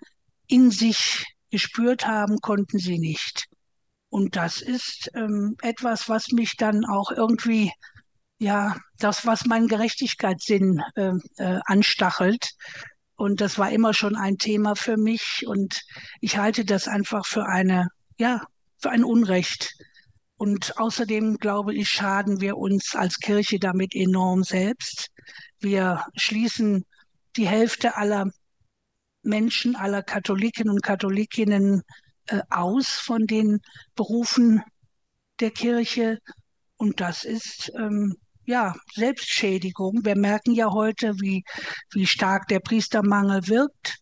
in 0.49 0.73
sich 0.73 1.25
gespürt 1.53 2.09
haben, 2.09 2.41
konnten 2.41 2.81
sie 2.81 2.99
nicht. 2.99 3.49
Und 4.11 4.37
das 4.37 4.63
ist 4.63 5.11
ähm, 5.15 5.57
etwas, 5.63 6.09
was 6.09 6.29
mich 6.29 6.57
dann 6.57 6.85
auch 6.85 7.11
irgendwie, 7.11 7.73
ja, 8.39 8.77
das, 8.99 9.27
was 9.27 9.45
meinen 9.45 9.69
Gerechtigkeitssinn 9.69 10.83
äh, 10.95 11.13
äh, 11.37 11.61
anstachelt. 11.67 12.51
Und 13.17 13.41
das 13.41 13.59
war 13.59 13.71
immer 13.71 13.95
schon 13.95 14.17
ein 14.17 14.39
Thema 14.39 14.77
für 14.77 14.97
mich. 14.97 15.45
Und 15.47 15.83
ich 16.21 16.39
halte 16.39 16.65
das 16.65 16.89
einfach 16.89 17.27
für 17.27 17.47
eine, 17.47 17.89
ja, 18.19 18.43
für 18.79 18.91
ein 18.91 19.05
Unrecht. 19.05 19.75
Und 20.37 20.79
außerdem 20.79 21.39
glaube 21.39 21.75
ich, 21.75 21.89
schaden 21.89 22.41
wir 22.41 22.57
uns 22.57 22.95
als 22.95 23.19
Kirche 23.19 23.59
damit 23.59 23.95
enorm 23.95 24.45
selbst. 24.45 25.09
Wir 25.59 26.05
schließen 26.15 26.87
die 27.37 27.49
Hälfte 27.49 27.97
aller 27.97 28.31
Menschen, 29.23 29.77
aller 29.77 30.03
Katholiken 30.03 30.71
und 30.71 30.83
Katholikinnen 30.83 31.83
äh, 32.29 32.41
aus 32.51 32.89
von 32.89 33.27
den 33.27 33.61
Berufen 33.95 34.63
der 35.41 35.51
Kirche. 35.51 36.19
Und 36.77 37.01
das 37.01 37.25
ist 37.25 37.73
ähm, 37.77 38.17
ja 38.45 38.75
Selbstschädigung. 38.95 40.05
Wir 40.05 40.17
merken 40.17 40.55
ja 40.55 40.71
heute, 40.71 41.15
wie, 41.21 41.45
wie 41.93 42.07
stark 42.07 42.49
der 42.49 42.61
Priestermangel 42.61 43.49
wirkt. 43.49 43.99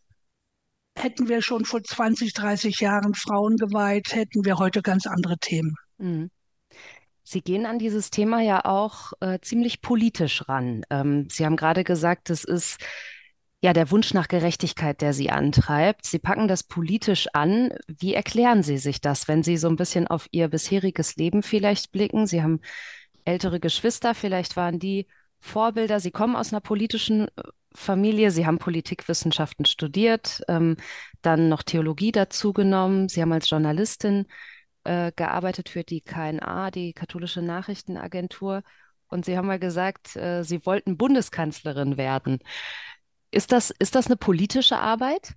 Hätten 0.97 1.29
wir 1.29 1.43
schon 1.43 1.65
vor 1.65 1.83
20, 1.83 2.33
30 2.33 2.81
Jahren 2.81 3.15
Frauen 3.15 3.57
geweiht, 3.57 4.15
hätten 4.15 4.45
wir 4.45 4.59
heute 4.59 4.83
ganz 4.83 5.07
andere 5.07 5.37
Themen. 5.39 5.75
Mhm. 5.99 6.31
Sie 7.29 7.43
gehen 7.43 7.67
an 7.67 7.81
dieses 7.81 8.11
Thema 8.11 8.41
ja 8.41 8.65
auch 8.65 9.13
äh, 9.21 9.41
ziemlich 9.41 9.81
politisch 9.81 10.49
ran. 10.49 10.83
Ähm, 10.91 11.27
Sie 11.29 11.45
haben 11.45 11.57
gerade 11.57 11.83
gesagt, 11.83 12.31
es 12.31 12.45
ist 12.45 12.79
ja, 13.63 13.73
der 13.73 13.91
Wunsch 13.91 14.13
nach 14.13 14.29
Gerechtigkeit, 14.29 15.01
der 15.01 15.13
Sie 15.13 15.31
antreibt. 15.31 16.05
Sie 16.07 16.19
packen 16.19 16.47
das 16.47 16.63
politisch 16.63 17.29
an. 17.33 17.73
Wie 17.89 18.15
erklären 18.15 18.63
Sie 18.63 18.79
sich 18.79 19.01
das, 19.01 19.29
wenn 19.29 19.43
Sie 19.43 19.57
so 19.57 19.69
ein 19.69 19.77
bisschen 19.77 20.07
auf 20.07 20.27
Ihr 20.31 20.49
bisheriges 20.49 21.17
Leben 21.17 21.43
vielleicht 21.43 21.91
blicken? 21.91 22.27
Sie 22.27 22.43
haben 22.43 22.61
ältere 23.25 23.59
Geschwister, 23.59 24.15
vielleicht 24.15 24.57
waren 24.57 24.79
die 24.79 25.07
Vorbilder. 25.41 26.01
Sie 26.01 26.11
kommen 26.11 26.37
aus 26.37 26.53
einer 26.53 26.61
politischen 26.61 27.29
äh, 27.29 27.43
Familie, 27.75 28.31
Sie 28.31 28.47
haben 28.47 28.59
Politikwissenschaften 28.59 29.65
studiert, 29.67 30.43
ähm, 30.49 30.77
dann 31.23 31.49
noch 31.49 31.63
Theologie 31.63 32.13
dazu 32.13 32.53
genommen. 32.53 33.09
Sie 33.09 33.21
haben 33.23 33.33
als 33.33 33.51
Journalistin 33.51 34.27
äh, 34.85 35.13
gearbeitet 35.15 35.69
für 35.69 35.83
die 35.83 36.01
KNA, 36.03 36.71
die 36.71 36.93
katholische 36.93 37.43
Nachrichtenagentur. 37.43 38.63
Und 39.09 39.25
Sie 39.25 39.37
haben 39.37 39.47
mal 39.47 39.59
gesagt, 39.59 40.17
äh, 40.17 40.43
Sie 40.43 40.65
wollten 40.67 40.97
Bundeskanzlerin 40.97 41.97
werden. 41.97 42.39
Ist 43.31 43.53
das, 43.53 43.73
ist 43.79 43.95
das 43.95 44.07
eine 44.07 44.17
politische 44.17 44.79
Arbeit? 44.79 45.35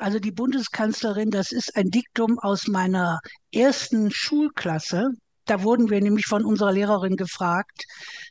Also 0.00 0.18
die 0.18 0.32
Bundeskanzlerin, 0.32 1.30
das 1.30 1.50
ist 1.50 1.76
ein 1.76 1.90
Diktum 1.90 2.38
aus 2.38 2.66
meiner 2.66 3.20
ersten 3.52 4.10
Schulklasse. 4.10 5.10
Da 5.46 5.62
wurden 5.62 5.88
wir 5.88 6.02
nämlich 6.02 6.26
von 6.26 6.44
unserer 6.44 6.72
Lehrerin 6.72 7.16
gefragt, 7.16 7.84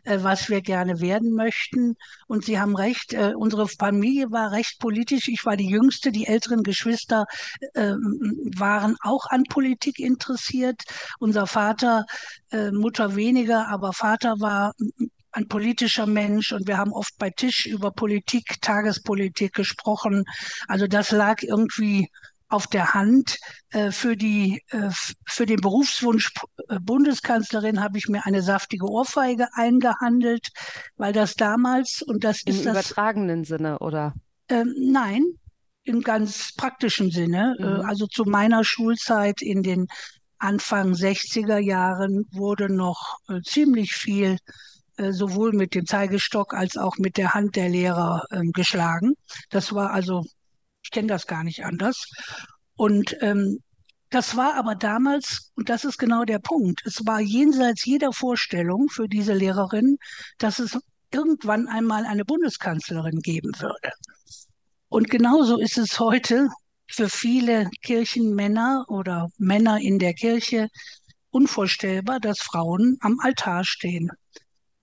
äh, 0.03 0.19
was 0.21 0.49
wir 0.49 0.61
gerne 0.61 1.01
werden 1.01 1.33
möchten. 1.33 1.95
Und 2.27 2.45
Sie 2.45 2.59
haben 2.59 2.75
recht, 2.75 3.13
äh, 3.13 3.33
unsere 3.35 3.67
Familie 3.67 4.31
war 4.31 4.51
recht 4.51 4.79
politisch. 4.79 5.27
Ich 5.27 5.43
war 5.43 5.57
die 5.57 5.67
Jüngste, 5.67 6.11
die 6.11 6.27
älteren 6.27 6.61
Geschwister 6.61 7.25
äh, 7.73 7.93
waren 8.55 8.97
auch 9.01 9.25
an 9.31 9.43
Politik 9.49 9.97
interessiert. 9.97 10.83
Unser 11.17 11.47
Vater, 11.47 12.05
äh, 12.51 12.69
Mutter 12.69 13.15
weniger, 13.15 13.67
aber 13.67 13.93
Vater 13.93 14.35
war 14.39 14.73
ein 15.37 15.47
politischer 15.47 16.07
Mensch 16.07 16.51
und 16.51 16.67
wir 16.67 16.77
haben 16.77 16.91
oft 16.91 17.15
bei 17.19 17.29
Tisch 17.29 17.67
über 17.67 17.91
Politik, 17.91 18.59
Tagespolitik 18.59 19.53
gesprochen. 19.53 20.25
Also 20.67 20.87
das 20.87 21.11
lag 21.11 21.43
irgendwie 21.43 22.09
auf 22.49 22.65
der 22.65 22.95
Hand. 22.95 23.37
Äh, 23.69 23.91
für, 23.91 24.17
die, 24.17 24.63
äh, 24.69 24.89
für 25.27 25.45
den 25.45 25.61
Berufswunsch 25.61 26.31
äh, 26.69 26.79
Bundeskanzlerin 26.79 27.81
habe 27.81 27.99
ich 27.99 28.07
mir 28.07 28.25
eine 28.25 28.41
saftige 28.41 28.89
Ohrfeige 28.89 29.47
eingehandelt, 29.53 30.47
weil 30.95 31.13
das 31.13 31.35
damals 31.35 32.01
und 32.01 32.23
das 32.23 32.41
Im 32.43 32.55
ist 32.55 32.65
das. 32.65 32.71
übertragenen 32.71 33.43
Sinne, 33.43 33.77
oder? 33.77 34.15
Ähm, 34.49 34.73
nein, 34.79 35.23
im 35.83 36.01
ganz 36.01 36.53
praktischen 36.55 37.11
Sinne. 37.11 37.55
Mhm. 37.59 37.85
Also 37.85 38.07
zu 38.07 38.23
meiner 38.23 38.63
Schulzeit 38.63 39.43
in 39.43 39.61
den 39.61 39.85
Anfang 40.39 40.93
60er 40.93 41.59
Jahren 41.59 42.25
wurde 42.31 42.71
noch 42.71 43.17
ziemlich 43.43 43.93
viel 43.93 44.37
sowohl 45.11 45.53
mit 45.53 45.75
dem 45.75 45.85
Zeigestock 45.85 46.53
als 46.53 46.77
auch 46.77 46.97
mit 46.97 47.17
der 47.17 47.33
Hand 47.33 47.55
der 47.55 47.69
Lehrer 47.69 48.23
ähm, 48.31 48.51
geschlagen. 48.51 49.13
Das 49.49 49.73
war 49.73 49.91
also 49.91 50.23
ich 50.87 50.91
kenne 50.91 51.09
das 51.09 51.27
gar 51.27 51.43
nicht 51.43 51.65
anders. 51.65 52.05
Und 52.77 53.17
ähm, 53.19 53.59
das 54.09 54.37
war 54.37 54.55
aber 54.55 54.73
damals, 54.75 55.51
und 55.55 55.67
das 55.67 55.83
ist 55.83 55.97
genau 55.97 56.23
der 56.23 56.39
Punkt, 56.39 56.81
es 56.85 57.05
war 57.05 57.19
jenseits 57.19 57.83
jeder 57.83 58.13
Vorstellung 58.13 58.87
für 58.89 59.09
diese 59.09 59.33
Lehrerin, 59.33 59.97
dass 60.37 60.59
es 60.59 60.79
irgendwann 61.11 61.67
einmal 61.67 62.05
eine 62.05 62.23
Bundeskanzlerin 62.23 63.19
geben 63.19 63.51
würde. 63.59 63.91
Und 64.87 65.09
genauso 65.09 65.57
ist 65.59 65.77
es 65.77 65.99
heute 65.99 66.47
für 66.89 67.09
viele 67.09 67.69
Kirchenmänner 67.81 68.85
oder 68.87 69.27
Männer 69.37 69.81
in 69.81 69.99
der 69.99 70.13
Kirche 70.13 70.69
unvorstellbar, 71.31 72.21
dass 72.21 72.39
Frauen 72.39 72.95
am 73.01 73.19
Altar 73.19 73.65
stehen. 73.65 74.09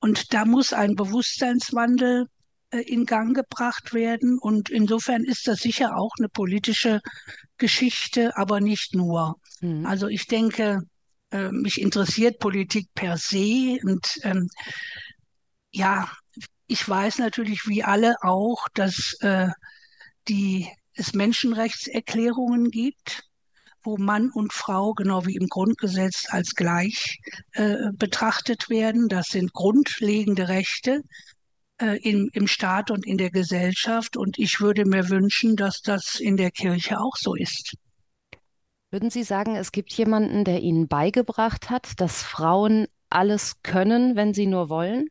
Und 0.04 0.34
da 0.34 0.44
muss 0.44 0.74
ein 0.74 0.96
Bewusstseinswandel 0.96 2.26
äh, 2.72 2.80
in 2.80 3.06
Gang 3.06 3.34
gebracht 3.34 3.94
werden. 3.94 4.38
Und 4.38 4.68
insofern 4.68 5.24
ist 5.24 5.48
das 5.48 5.60
sicher 5.60 5.96
auch 5.96 6.10
eine 6.18 6.28
politische 6.28 7.00
Geschichte, 7.56 8.36
aber 8.36 8.60
nicht 8.60 8.94
nur. 8.94 9.36
Mhm. 9.62 9.86
Also 9.86 10.08
ich 10.08 10.26
denke, 10.26 10.82
äh, 11.30 11.48
mich 11.48 11.80
interessiert 11.80 12.38
Politik 12.38 12.88
per 12.94 13.16
se 13.16 13.78
und 13.82 14.06
ähm, 14.24 14.50
ja, 15.70 16.12
ich 16.66 16.86
weiß 16.86 17.16
natürlich 17.16 17.66
wie 17.66 17.82
alle 17.82 18.16
auch, 18.20 18.68
dass 18.74 19.16
äh, 19.20 19.48
die, 20.28 20.68
es 20.92 21.14
Menschenrechtserklärungen 21.14 22.70
gibt, 22.70 23.22
wo 23.84 23.96
Mann 23.96 24.30
und 24.30 24.52
Frau 24.52 24.94
genau 24.94 25.26
wie 25.26 25.36
im 25.36 25.48
Grundgesetz 25.48 26.26
als 26.28 26.54
gleich 26.54 27.18
äh, 27.52 27.90
betrachtet 27.92 28.68
werden. 28.68 29.08
Das 29.08 29.28
sind 29.28 29.52
grundlegende 29.52 30.48
Rechte, 30.48 31.02
äh, 31.80 31.98
im, 32.02 32.30
im 32.32 32.46
Staat 32.46 32.90
und 32.90 33.06
in 33.06 33.18
der 33.18 33.30
Gesellschaft. 33.30 34.16
Und 34.16 34.38
ich 34.38 34.60
würde 34.60 34.84
mir 34.84 35.08
wünschen, 35.08 35.56
dass 35.56 35.82
das 35.82 36.20
in 36.20 36.36
der 36.36 36.50
Kirche 36.50 37.00
auch 37.00 37.16
so 37.16 37.34
ist. 37.34 37.74
Würden 38.90 39.10
Sie 39.10 39.24
sagen, 39.24 39.56
es 39.56 39.72
gibt 39.72 39.92
jemanden, 39.94 40.44
der 40.44 40.60
Ihnen 40.60 40.86
beigebracht 40.86 41.70
hat, 41.70 42.00
dass 42.00 42.22
Frauen 42.22 42.86
alles 43.10 43.60
können, 43.62 44.14
wenn 44.14 44.34
sie 44.34 44.46
nur 44.46 44.68
wollen? 44.68 45.08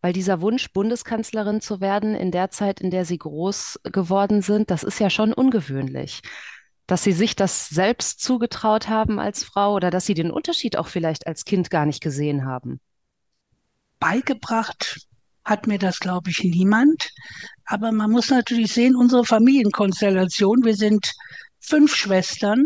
Weil 0.00 0.12
dieser 0.12 0.40
Wunsch, 0.40 0.72
Bundeskanzlerin 0.72 1.60
zu 1.60 1.80
werden, 1.80 2.14
in 2.14 2.30
der 2.30 2.50
Zeit, 2.50 2.80
in 2.80 2.92
der 2.92 3.04
Sie 3.04 3.18
groß 3.18 3.80
geworden 3.82 4.40
sind, 4.40 4.70
das 4.70 4.84
ist 4.84 5.00
ja 5.00 5.10
schon 5.10 5.32
ungewöhnlich. 5.32 6.20
Dass 6.86 7.02
Sie 7.02 7.12
sich 7.12 7.34
das 7.34 7.68
selbst 7.68 8.20
zugetraut 8.20 8.88
haben 8.88 9.18
als 9.18 9.42
Frau 9.42 9.74
oder 9.74 9.90
dass 9.90 10.06
Sie 10.06 10.14
den 10.14 10.30
Unterschied 10.30 10.76
auch 10.76 10.88
vielleicht 10.88 11.26
als 11.26 11.44
Kind 11.44 11.70
gar 11.70 11.86
nicht 11.86 12.02
gesehen 12.02 12.44
haben. 12.44 12.80
Beigebracht 13.98 15.06
hat 15.44 15.66
mir 15.66 15.78
das, 15.78 16.00
glaube 16.00 16.30
ich, 16.30 16.42
niemand. 16.42 17.10
Aber 17.66 17.92
man 17.92 18.10
muss 18.10 18.30
natürlich 18.30 18.72
sehen, 18.72 18.96
unsere 18.96 19.24
Familienkonstellation, 19.24 20.64
wir 20.64 20.76
sind 20.76 21.12
fünf 21.60 21.94
Schwestern. 21.94 22.64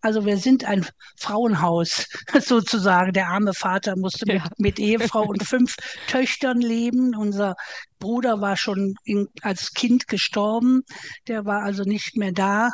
Also 0.00 0.24
wir 0.24 0.36
sind 0.36 0.64
ein 0.64 0.86
Frauenhaus 1.16 2.06
sozusagen. 2.40 3.12
Der 3.12 3.28
arme 3.28 3.52
Vater 3.52 3.96
musste 3.96 4.26
mit, 4.26 4.36
ja. 4.36 4.50
mit 4.58 4.78
Ehefrau 4.78 5.24
und 5.24 5.42
fünf 5.42 5.76
Töchtern 6.08 6.60
leben. 6.60 7.16
Unser 7.16 7.56
Bruder 7.98 8.40
war 8.40 8.56
schon 8.56 8.94
in, 9.04 9.28
als 9.42 9.72
Kind 9.72 10.06
gestorben. 10.06 10.82
Der 11.26 11.46
war 11.46 11.62
also 11.62 11.82
nicht 11.82 12.16
mehr 12.16 12.32
da. 12.32 12.70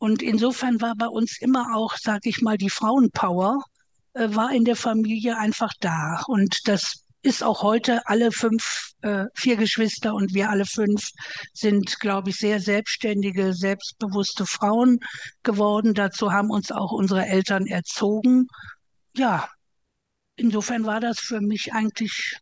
Und 0.00 0.22
insofern 0.22 0.80
war 0.80 0.94
bei 0.96 1.08
uns 1.08 1.36
immer 1.42 1.76
auch, 1.76 1.94
sage 1.98 2.30
ich 2.30 2.40
mal, 2.40 2.56
die 2.56 2.70
Frauenpower 2.70 3.62
äh, 4.14 4.34
war 4.34 4.50
in 4.50 4.64
der 4.64 4.76
Familie 4.76 5.36
einfach 5.36 5.72
da. 5.78 6.22
Und 6.26 6.56
das 6.64 7.04
ist 7.20 7.42
auch 7.44 7.62
heute 7.62 8.00
alle 8.06 8.32
fünf, 8.32 8.92
äh, 9.02 9.26
vier 9.34 9.56
Geschwister 9.56 10.14
und 10.14 10.32
wir 10.32 10.48
alle 10.48 10.64
fünf 10.64 11.10
sind, 11.52 12.00
glaube 12.00 12.30
ich, 12.30 12.36
sehr 12.36 12.60
selbstständige, 12.60 13.52
selbstbewusste 13.52 14.46
Frauen 14.46 15.00
geworden. 15.42 15.92
Dazu 15.92 16.32
haben 16.32 16.48
uns 16.48 16.72
auch 16.72 16.92
unsere 16.92 17.26
Eltern 17.26 17.66
erzogen. 17.66 18.46
Ja, 19.14 19.50
insofern 20.36 20.86
war 20.86 21.00
das 21.00 21.20
für 21.20 21.42
mich 21.42 21.74
eigentlich 21.74 22.38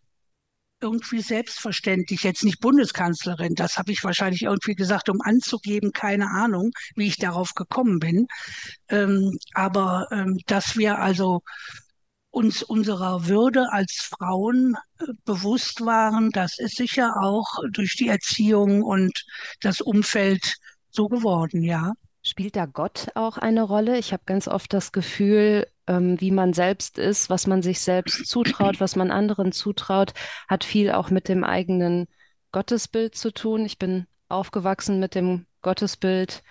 irgendwie 0.80 1.20
selbstverständlich. 1.20 2.22
Jetzt 2.22 2.44
nicht 2.44 2.60
Bundeskanzlerin, 2.60 3.54
das 3.54 3.76
habe 3.76 3.92
ich 3.92 4.04
wahrscheinlich 4.04 4.42
irgendwie 4.42 4.74
gesagt, 4.74 5.08
um 5.08 5.20
anzugeben, 5.20 5.92
keine 5.92 6.30
Ahnung, 6.30 6.70
wie 6.94 7.08
ich 7.08 7.16
darauf 7.16 7.54
gekommen 7.54 7.98
bin. 7.98 8.26
Ähm, 8.88 9.38
aber 9.54 10.06
ähm, 10.10 10.38
dass 10.46 10.76
wir 10.76 10.98
also 10.98 11.42
uns 12.30 12.62
unserer 12.62 13.26
Würde 13.26 13.72
als 13.72 13.92
Frauen 13.94 14.76
äh, 15.00 15.06
bewusst 15.24 15.84
waren. 15.84 16.30
Das 16.30 16.58
ist 16.58 16.76
sicher 16.76 17.14
auch 17.20 17.46
durch 17.72 17.96
die 17.96 18.08
Erziehung 18.08 18.82
und 18.82 19.24
das 19.60 19.80
Umfeld 19.80 20.56
so 20.90 21.08
geworden, 21.08 21.62
ja. 21.62 21.92
Spielt 22.22 22.56
da 22.56 22.66
Gott 22.66 23.08
auch 23.14 23.38
eine 23.38 23.62
Rolle? 23.62 23.98
Ich 23.98 24.12
habe 24.12 24.22
ganz 24.26 24.48
oft 24.48 24.72
das 24.72 24.92
Gefühl, 24.92 25.66
ähm, 25.88 26.20
wie 26.20 26.30
man 26.30 26.52
selbst 26.52 26.98
ist, 26.98 27.30
was 27.30 27.46
man 27.46 27.62
sich 27.62 27.80
selbst 27.80 28.26
zutraut, 28.26 28.80
was 28.80 28.94
man 28.94 29.10
anderen 29.10 29.50
zutraut, 29.52 30.12
hat 30.46 30.62
viel 30.62 30.92
auch 30.92 31.10
mit 31.10 31.28
dem 31.28 31.42
eigenen 31.42 32.06
Gottesbild 32.52 33.14
zu 33.16 33.32
tun. 33.32 33.64
Ich 33.64 33.78
bin 33.78 34.06
aufgewachsen 34.28 35.00
mit 35.00 35.14
dem 35.14 35.46
Gottesbild, 35.62 36.42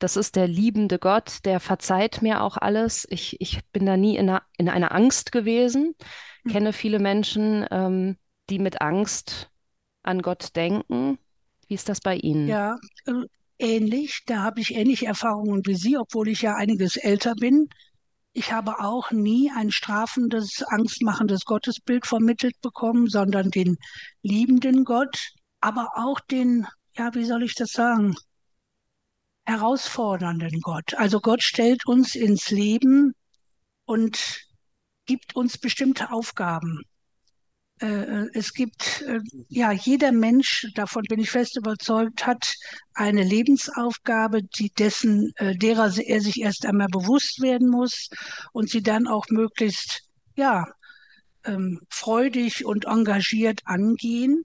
das 0.00 0.16
ist 0.16 0.34
der 0.34 0.48
liebende 0.48 0.98
Gott, 0.98 1.44
der 1.44 1.60
verzeiht 1.60 2.22
mir 2.22 2.42
auch 2.42 2.56
alles. 2.56 3.06
Ich, 3.10 3.38
ich 3.38 3.60
bin 3.72 3.84
da 3.84 3.98
nie 3.98 4.16
in 4.16 4.30
einer, 4.30 4.42
in 4.56 4.70
einer 4.70 4.92
Angst 4.92 5.30
gewesen. 5.30 5.94
Mhm. 6.42 6.50
Kenne 6.50 6.72
viele 6.72 6.98
Menschen, 6.98 7.66
ähm, 7.70 8.16
die 8.48 8.58
mit 8.58 8.80
Angst 8.80 9.50
an 10.02 10.22
Gott 10.22 10.56
denken. 10.56 11.18
Wie 11.66 11.74
ist 11.74 11.90
das 11.90 12.00
bei 12.00 12.16
Ihnen? 12.16 12.48
Ja, 12.48 12.78
äh, 13.06 13.26
ähnlich. 13.58 14.22
Da 14.24 14.42
habe 14.42 14.60
ich 14.60 14.74
ähnliche 14.74 15.04
Erfahrungen 15.04 15.60
wie 15.66 15.74
Sie, 15.74 15.98
obwohl 15.98 16.28
ich 16.28 16.40
ja 16.40 16.54
einiges 16.54 16.96
älter 16.96 17.34
bin. 17.34 17.68
Ich 18.32 18.52
habe 18.52 18.78
auch 18.78 19.10
nie 19.10 19.50
ein 19.50 19.72
strafendes, 19.72 20.62
angstmachendes 20.62 21.44
Gottesbild 21.44 22.06
vermittelt 22.06 22.60
bekommen, 22.60 23.08
sondern 23.08 23.50
den 23.50 23.76
liebenden 24.22 24.84
Gott, 24.84 25.32
aber 25.60 25.90
auch 25.96 26.20
den, 26.20 26.66
ja, 26.96 27.12
wie 27.14 27.24
soll 27.24 27.42
ich 27.42 27.54
das 27.56 27.72
sagen, 27.72 28.14
herausfordernden 29.44 30.60
Gott. 30.60 30.94
Also 30.94 31.20
Gott 31.20 31.42
stellt 31.42 31.86
uns 31.86 32.14
ins 32.14 32.50
Leben 32.50 33.14
und 33.84 34.46
gibt 35.06 35.34
uns 35.34 35.58
bestimmte 35.58 36.12
Aufgaben. 36.12 36.82
Äh, 37.80 37.86
äh, 37.86 38.30
es 38.34 38.52
gibt, 38.52 39.02
äh, 39.06 39.20
ja, 39.48 39.72
jeder 39.72 40.12
Mensch, 40.12 40.66
davon 40.74 41.02
bin 41.08 41.18
ich 41.18 41.30
fest 41.30 41.56
überzeugt, 41.56 42.26
hat 42.26 42.54
eine 42.94 43.22
Lebensaufgabe, 43.22 44.42
die 44.42 44.70
dessen, 44.70 45.32
derer 45.38 45.90
er 45.96 46.20
sich 46.20 46.40
erst 46.40 46.66
einmal 46.66 46.88
bewusst 46.88 47.40
werden 47.40 47.70
muss 47.70 48.10
und 48.52 48.68
sie 48.68 48.82
dann 48.82 49.06
auch 49.06 49.26
möglichst, 49.30 50.02
ja, 50.36 50.66
ähm, 51.44 51.80
freudig 51.88 52.66
und 52.66 52.84
engagiert 52.84 53.60
angehen. 53.64 54.44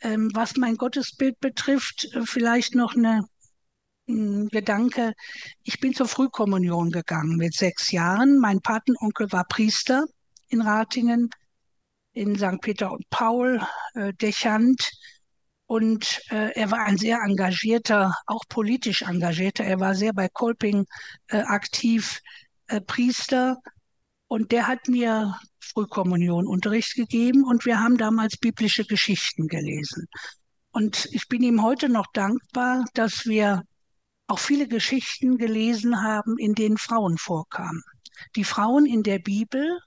Ähm, 0.00 0.30
was 0.34 0.56
mein 0.56 0.76
Gottesbild 0.76 1.40
betrifft, 1.40 2.10
vielleicht 2.24 2.74
noch 2.74 2.94
eine 2.94 3.22
hm, 4.06 4.48
Gedanke, 4.48 5.14
ich 5.62 5.80
bin 5.80 5.94
zur 5.94 6.08
Frühkommunion 6.08 6.90
gegangen 6.90 7.36
mit 7.36 7.54
sechs 7.54 7.90
Jahren. 7.90 8.38
Mein 8.38 8.60
Patenonkel 8.60 9.32
war 9.32 9.44
Priester 9.44 10.04
in 10.48 10.60
Ratingen, 10.60 11.30
in 12.16 12.36
St. 12.36 12.60
Peter 12.62 12.90
und 12.90 13.08
Paul, 13.10 13.60
äh, 13.94 14.12
Dechant. 14.14 14.90
Und 15.66 16.22
äh, 16.30 16.52
er 16.54 16.70
war 16.70 16.84
ein 16.84 16.96
sehr 16.96 17.18
engagierter, 17.22 18.14
auch 18.26 18.44
politisch 18.48 19.02
engagierter. 19.02 19.64
Er 19.64 19.80
war 19.80 19.94
sehr 19.94 20.12
bei 20.12 20.28
Kolping 20.28 20.86
äh, 21.28 21.38
aktiv, 21.38 22.20
äh, 22.68 22.80
Priester. 22.80 23.58
Und 24.28 24.50
der 24.50 24.66
hat 24.66 24.88
mir 24.88 25.36
Frühkommunionunterricht 25.60 26.94
gegeben 26.94 27.44
und 27.44 27.66
wir 27.66 27.80
haben 27.80 27.98
damals 27.98 28.36
biblische 28.38 28.84
Geschichten 28.84 29.46
gelesen. 29.46 30.06
Und 30.70 31.08
ich 31.12 31.28
bin 31.28 31.42
ihm 31.42 31.62
heute 31.62 31.88
noch 31.88 32.06
dankbar, 32.12 32.84
dass 32.94 33.26
wir 33.26 33.62
auch 34.26 34.38
viele 34.38 34.68
Geschichten 34.68 35.36
gelesen 35.36 36.02
haben, 36.02 36.38
in 36.38 36.54
denen 36.54 36.78
Frauen 36.78 37.18
vorkamen. 37.18 37.82
Die 38.36 38.44
Frauen 38.44 38.86
in 38.86 39.02
der 39.02 39.18
Bibel, 39.18 39.78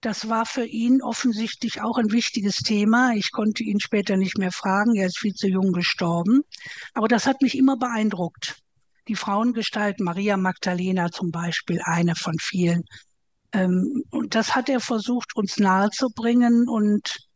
das 0.00 0.28
war 0.28 0.46
für 0.46 0.64
ihn 0.64 1.02
offensichtlich 1.02 1.80
auch 1.80 1.98
ein 1.98 2.12
wichtiges 2.12 2.56
Thema. 2.56 3.12
Ich 3.14 3.32
konnte 3.32 3.64
ihn 3.64 3.80
später 3.80 4.16
nicht 4.16 4.38
mehr 4.38 4.52
fragen, 4.52 4.94
er 4.94 5.06
ist 5.06 5.18
viel 5.18 5.34
zu 5.34 5.48
jung 5.48 5.72
gestorben. 5.72 6.42
Aber 6.94 7.08
das 7.08 7.26
hat 7.26 7.42
mich 7.42 7.56
immer 7.56 7.76
beeindruckt. 7.76 8.56
Die 9.08 9.16
Frauengestalt, 9.16 10.00
Maria 10.00 10.36
Magdalena 10.36 11.10
zum 11.10 11.30
Beispiel, 11.30 11.80
eine 11.82 12.14
von 12.14 12.34
vielen. 12.38 12.84
Ähm, 13.52 14.04
und 14.10 14.34
das 14.34 14.54
hat 14.54 14.68
er 14.68 14.80
versucht, 14.80 15.34
uns 15.34 15.58
nahezubringen 15.58 16.68
und 16.68 17.27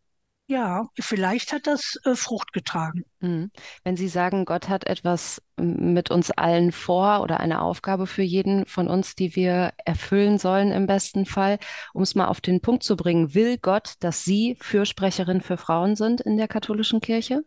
ja, 0.52 0.86
vielleicht 1.00 1.52
hat 1.52 1.66
das 1.66 1.98
äh, 2.04 2.14
Frucht 2.14 2.52
getragen. 2.52 3.04
Mhm. 3.20 3.50
Wenn 3.84 3.96
Sie 3.96 4.08
sagen, 4.08 4.44
Gott 4.44 4.68
hat 4.68 4.86
etwas 4.86 5.42
mit 5.56 6.10
uns 6.10 6.30
allen 6.30 6.72
vor 6.72 7.22
oder 7.22 7.40
eine 7.40 7.62
Aufgabe 7.62 8.06
für 8.06 8.22
jeden 8.22 8.66
von 8.66 8.86
uns, 8.86 9.14
die 9.14 9.34
wir 9.34 9.72
erfüllen 9.84 10.38
sollen 10.38 10.70
im 10.70 10.86
besten 10.86 11.24
Fall, 11.24 11.58
um 11.94 12.02
es 12.02 12.14
mal 12.14 12.28
auf 12.28 12.42
den 12.42 12.60
Punkt 12.60 12.82
zu 12.82 12.96
bringen, 12.96 13.34
will 13.34 13.56
Gott, 13.56 13.94
dass 14.00 14.24
Sie 14.24 14.56
Fürsprecherin 14.60 15.40
für 15.40 15.56
Frauen 15.56 15.96
sind 15.96 16.20
in 16.20 16.36
der 16.36 16.48
katholischen 16.48 17.00
Kirche? 17.00 17.44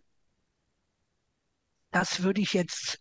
Das 1.91 2.23
würde 2.23 2.41
ich 2.41 2.53
jetzt 2.53 2.99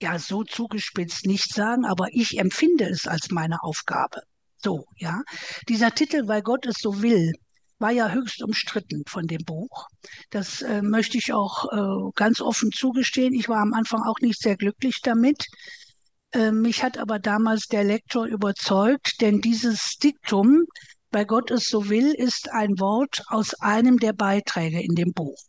ja 0.00 0.18
so 0.18 0.44
zugespitzt 0.44 1.26
nicht 1.26 1.52
sagen, 1.54 1.86
aber 1.86 2.08
ich 2.12 2.38
empfinde 2.38 2.84
es 2.84 3.06
als 3.06 3.30
meine 3.30 3.62
Aufgabe. 3.62 4.20
So, 4.58 4.84
ja. 4.96 5.22
Dieser 5.68 5.92
Titel, 5.94 6.28
weil 6.28 6.42
Gott 6.42 6.66
es 6.66 6.76
so 6.80 7.00
will, 7.00 7.32
war 7.78 7.90
ja 7.90 8.10
höchst 8.10 8.42
umstritten 8.42 9.04
von 9.06 9.26
dem 9.26 9.44
Buch. 9.44 9.86
Das 10.30 10.62
äh, 10.62 10.82
möchte 10.82 11.18
ich 11.18 11.32
auch 11.32 11.72
äh, 11.72 12.10
ganz 12.14 12.40
offen 12.40 12.70
zugestehen. 12.72 13.34
Ich 13.34 13.48
war 13.48 13.60
am 13.60 13.74
Anfang 13.74 14.02
auch 14.02 14.18
nicht 14.20 14.40
sehr 14.40 14.56
glücklich 14.56 15.00
damit. 15.02 15.46
Äh, 16.32 16.52
mich 16.52 16.82
hat 16.82 16.98
aber 16.98 17.18
damals 17.18 17.66
der 17.66 17.84
Lektor 17.84 18.26
überzeugt, 18.26 19.20
denn 19.20 19.40
dieses 19.40 19.96
Diktum, 20.02 20.64
bei 21.10 21.24
Gott 21.24 21.50
es 21.50 21.68
so 21.68 21.88
will, 21.88 22.12
ist 22.12 22.50
ein 22.50 22.78
Wort 22.78 23.22
aus 23.28 23.54
einem 23.54 23.98
der 23.98 24.12
Beiträge 24.12 24.82
in 24.82 24.94
dem 24.94 25.12
Buch. 25.12 25.40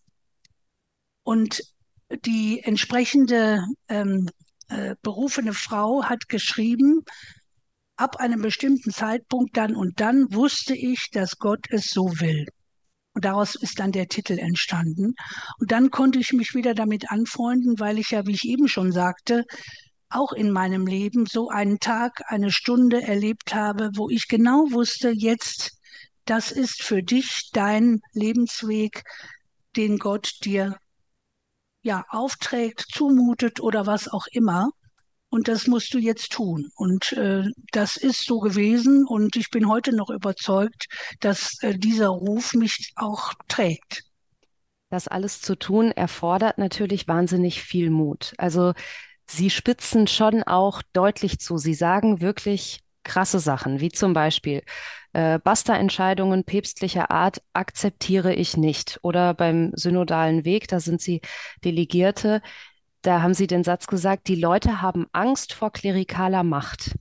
Und 1.24 1.62
die 2.26 2.62
entsprechende 2.64 3.62
ähm, 3.88 4.30
äh, 4.70 4.96
berufene 5.02 5.54
Frau 5.54 6.04
hat 6.04 6.30
geschrieben, 6.30 7.04
ab 8.00 8.16
einem 8.18 8.42
bestimmten 8.42 8.92
Zeitpunkt 8.92 9.58
dann 9.58 9.76
und 9.76 10.00
dann 10.00 10.34
wusste 10.34 10.76
ich, 10.76 11.10
dass 11.12 11.38
Gott 11.38 11.66
es 11.70 11.88
so 11.88 12.06
will. 12.20 12.48
Und 13.14 13.26
daraus 13.26 13.56
ist 13.56 13.80
dann 13.80 13.92
der 13.92 14.08
Titel 14.08 14.40
entstanden. 14.40 15.16
Und 15.60 15.72
dann 15.72 15.90
konnte 15.90 16.20
ich 16.20 16.32
mich 16.32 16.54
wieder 16.56 16.74
damit 16.74 17.12
anfreunden, 17.12 17.80
weil 17.80 18.00
ich 18.00 18.12
ja, 18.12 18.26
wie 18.26 18.34
ich 18.34 18.46
eben 18.46 18.70
schon 18.70 18.94
sagte, 18.94 19.44
auch 20.10 20.32
in 20.32 20.52
meinem 20.52 20.88
Leben 20.88 21.26
so 21.26 21.50
einen 21.50 21.80
Tag, 21.80 22.22
eine 22.28 22.52
Stunde 22.52 23.02
erlebt 23.02 23.54
habe, 23.54 23.90
wo 23.96 24.10
ich 24.10 24.28
genau 24.28 24.72
wusste, 24.72 25.10
jetzt, 25.10 25.72
das 26.26 26.52
ist 26.52 26.82
für 26.82 27.04
dich 27.04 27.50
dein 27.52 28.00
Lebensweg, 28.14 29.04
den 29.76 29.98
Gott 29.98 30.32
dir 30.46 30.78
ja 31.82 32.06
aufträgt, 32.10 32.86
zumutet 32.92 33.60
oder 33.60 33.86
was 33.86 34.08
auch 34.08 34.26
immer 34.32 34.70
und 35.30 35.48
das 35.48 35.68
musst 35.68 35.94
du 35.94 36.00
jetzt 36.00 36.32
tun. 36.32 36.72
Und 36.76 37.14
äh, 37.14 37.44
das 37.72 37.98
ist 37.98 38.26
so 38.26 38.40
gewesen 38.40 39.06
und 39.08 39.36
ich 39.36 39.50
bin 39.50 39.68
heute 39.68 39.96
noch 39.96 40.10
überzeugt, 40.10 40.88
dass 41.20 41.62
äh, 41.62 41.78
dieser 41.78 42.08
Ruf 42.08 42.54
mich 42.54 42.92
auch 42.96 43.34
trägt. 43.48 44.04
Das 44.90 45.08
alles 45.08 45.42
zu 45.42 45.56
tun 45.56 45.92
erfordert 45.92 46.58
natürlich 46.58 47.08
wahnsinnig 47.08 47.62
viel 47.62 47.92
Mut. 47.92 48.34
Also 48.38 48.74
Sie 49.30 49.52
spitzen 49.52 50.08
schon 50.08 50.42
auch 50.42 50.82
deutlich 50.92 51.40
zu. 51.40 51.58
Sie 51.60 51.76
sagen 51.76 52.20
wirklich 52.20 52.82
krasse 53.04 53.40
Sachen, 53.40 53.80
wie 53.80 53.90
zum 53.90 54.14
Beispiel 54.14 54.64
äh, 55.14 55.40
Basta-Entscheidungen 55.40 56.44
päpstlicher 56.44 57.12
Art 57.12 57.42
akzeptiere 57.54 58.34
ich 58.34 58.58
nicht. 58.58 59.00
Oder 59.04 59.36
beim 59.36 59.72
synodalen 59.76 60.46
Weg, 60.46 60.68
da 60.68 60.80
sind 60.80 61.02
Sie 61.02 61.22
Delegierte, 61.64 62.42
da 63.02 63.22
haben 63.22 63.34
Sie 63.34 63.48
den 63.48 63.64
Satz 63.64 63.88
gesagt, 63.88 64.28
die 64.28 64.36
Leute 64.36 64.82
haben 64.82 65.08
Angst 65.14 65.54
vor 65.54 65.72
klerikaler 65.72 66.44
Macht. 66.44 66.96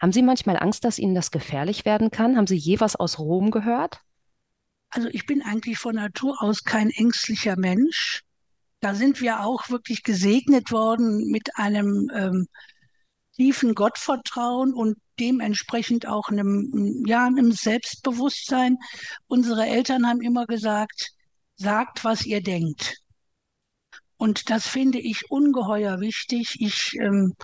Haben 0.00 0.12
Sie 0.12 0.22
manchmal 0.22 0.56
Angst, 0.56 0.84
dass 0.84 0.98
Ihnen 0.98 1.14
das 1.14 1.30
gefährlich 1.30 1.84
werden 1.84 2.10
kann? 2.10 2.36
Haben 2.36 2.46
Sie 2.46 2.56
je 2.56 2.80
was 2.80 2.96
aus 2.96 3.18
Rom 3.18 3.50
gehört? 3.50 4.00
Also 4.90 5.08
ich 5.08 5.26
bin 5.26 5.42
eigentlich 5.42 5.78
von 5.78 5.96
Natur 5.96 6.42
aus 6.42 6.64
kein 6.64 6.90
ängstlicher 6.90 7.56
Mensch. 7.56 8.22
Da 8.80 8.94
sind 8.94 9.20
wir 9.20 9.40
auch 9.40 9.70
wirklich 9.70 10.02
gesegnet 10.02 10.70
worden 10.70 11.30
mit 11.30 11.56
einem 11.56 12.10
ähm, 12.14 12.48
tiefen 13.34 13.74
Gottvertrauen 13.74 14.74
und 14.74 14.96
dementsprechend 15.18 16.06
auch 16.06 16.28
einem, 16.28 17.04
ja, 17.06 17.26
einem 17.26 17.52
Selbstbewusstsein. 17.52 18.78
Unsere 19.26 19.66
Eltern 19.66 20.06
haben 20.06 20.20
immer 20.20 20.46
gesagt, 20.46 21.12
sagt, 21.56 22.04
was 22.04 22.26
ihr 22.26 22.42
denkt. 22.42 23.03
Und 24.24 24.48
das 24.48 24.66
finde 24.66 24.98
ich 25.00 25.30
ungeheuer 25.30 26.00
wichtig. 26.00 26.56
Ich, 26.58 26.96
ähm, 26.98 27.34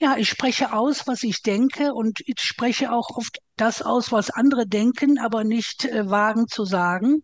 ja, 0.00 0.16
ich 0.16 0.30
spreche 0.30 0.72
aus, 0.72 1.06
was 1.06 1.24
ich 1.24 1.42
denke 1.42 1.92
und 1.92 2.20
ich 2.24 2.40
spreche 2.40 2.90
auch 2.90 3.10
oft 3.10 3.36
das 3.56 3.82
aus, 3.82 4.12
was 4.12 4.30
andere 4.30 4.66
denken, 4.66 5.18
aber 5.18 5.44
nicht 5.44 5.84
äh, 5.84 6.08
wagen 6.08 6.48
zu 6.48 6.64
sagen. 6.64 7.22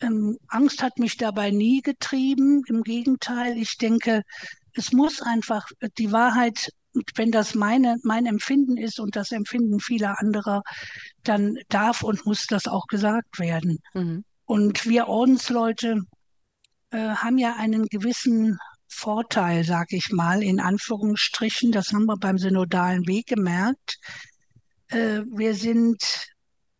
Ähm, 0.00 0.38
Angst 0.48 0.82
hat 0.82 0.98
mich 0.98 1.18
dabei 1.18 1.50
nie 1.50 1.82
getrieben. 1.82 2.62
Im 2.68 2.84
Gegenteil, 2.84 3.58
ich 3.58 3.76
denke, 3.76 4.22
es 4.72 4.92
muss 4.92 5.20
einfach 5.20 5.66
die 5.98 6.10
Wahrheit, 6.10 6.70
wenn 7.16 7.30
das 7.30 7.54
meine, 7.54 7.96
mein 8.02 8.24
Empfinden 8.24 8.78
ist 8.78 8.98
und 8.98 9.14
das 9.14 9.30
Empfinden 9.30 9.78
vieler 9.78 10.18
anderer, 10.18 10.62
dann 11.22 11.58
darf 11.68 12.02
und 12.02 12.24
muss 12.24 12.46
das 12.46 12.66
auch 12.66 12.86
gesagt 12.86 13.38
werden. 13.38 13.76
Mhm. 13.92 14.24
Und 14.46 14.86
wir 14.86 15.06
Ordensleute, 15.06 16.00
äh, 16.96 17.14
haben 17.16 17.36
ja 17.36 17.56
einen 17.56 17.86
gewissen 17.88 18.58
Vorteil, 18.88 19.64
sag 19.64 19.92
ich 19.92 20.12
mal, 20.12 20.42
in 20.42 20.60
Anführungsstrichen. 20.60 21.70
Das 21.70 21.92
haben 21.92 22.06
wir 22.06 22.16
beim 22.16 22.38
synodalen 22.38 23.06
Weg 23.06 23.26
gemerkt. 23.26 23.98
Äh, 24.88 25.20
wir 25.28 25.54
sind 25.54 26.02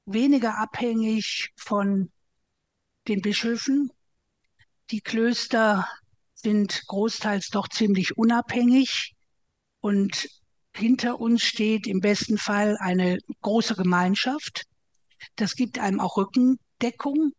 weniger 0.07 0.57
abhängig 0.59 1.51
von 1.57 2.11
den 3.09 3.21
Bischöfen. 3.21 3.93
Die 4.91 5.03
Klöster 5.03 5.87
sind 6.35 6.85
großteils 6.87 7.49
doch 7.51 7.69
ziemlich 7.69 8.17
unabhängig 8.17 9.15
und 9.81 10.29
hinter 10.75 11.21
uns 11.21 11.43
steht 11.43 11.87
im 11.87 12.01
besten 12.01 12.39
Fall 12.39 12.79
eine 12.79 13.19
große 13.43 13.75
Gemeinschaft. 13.75 14.65
Das 15.35 15.57
gibt 15.57 15.79
einem 15.79 16.01
auch 16.01 16.17
Rückendeckung 16.17 17.33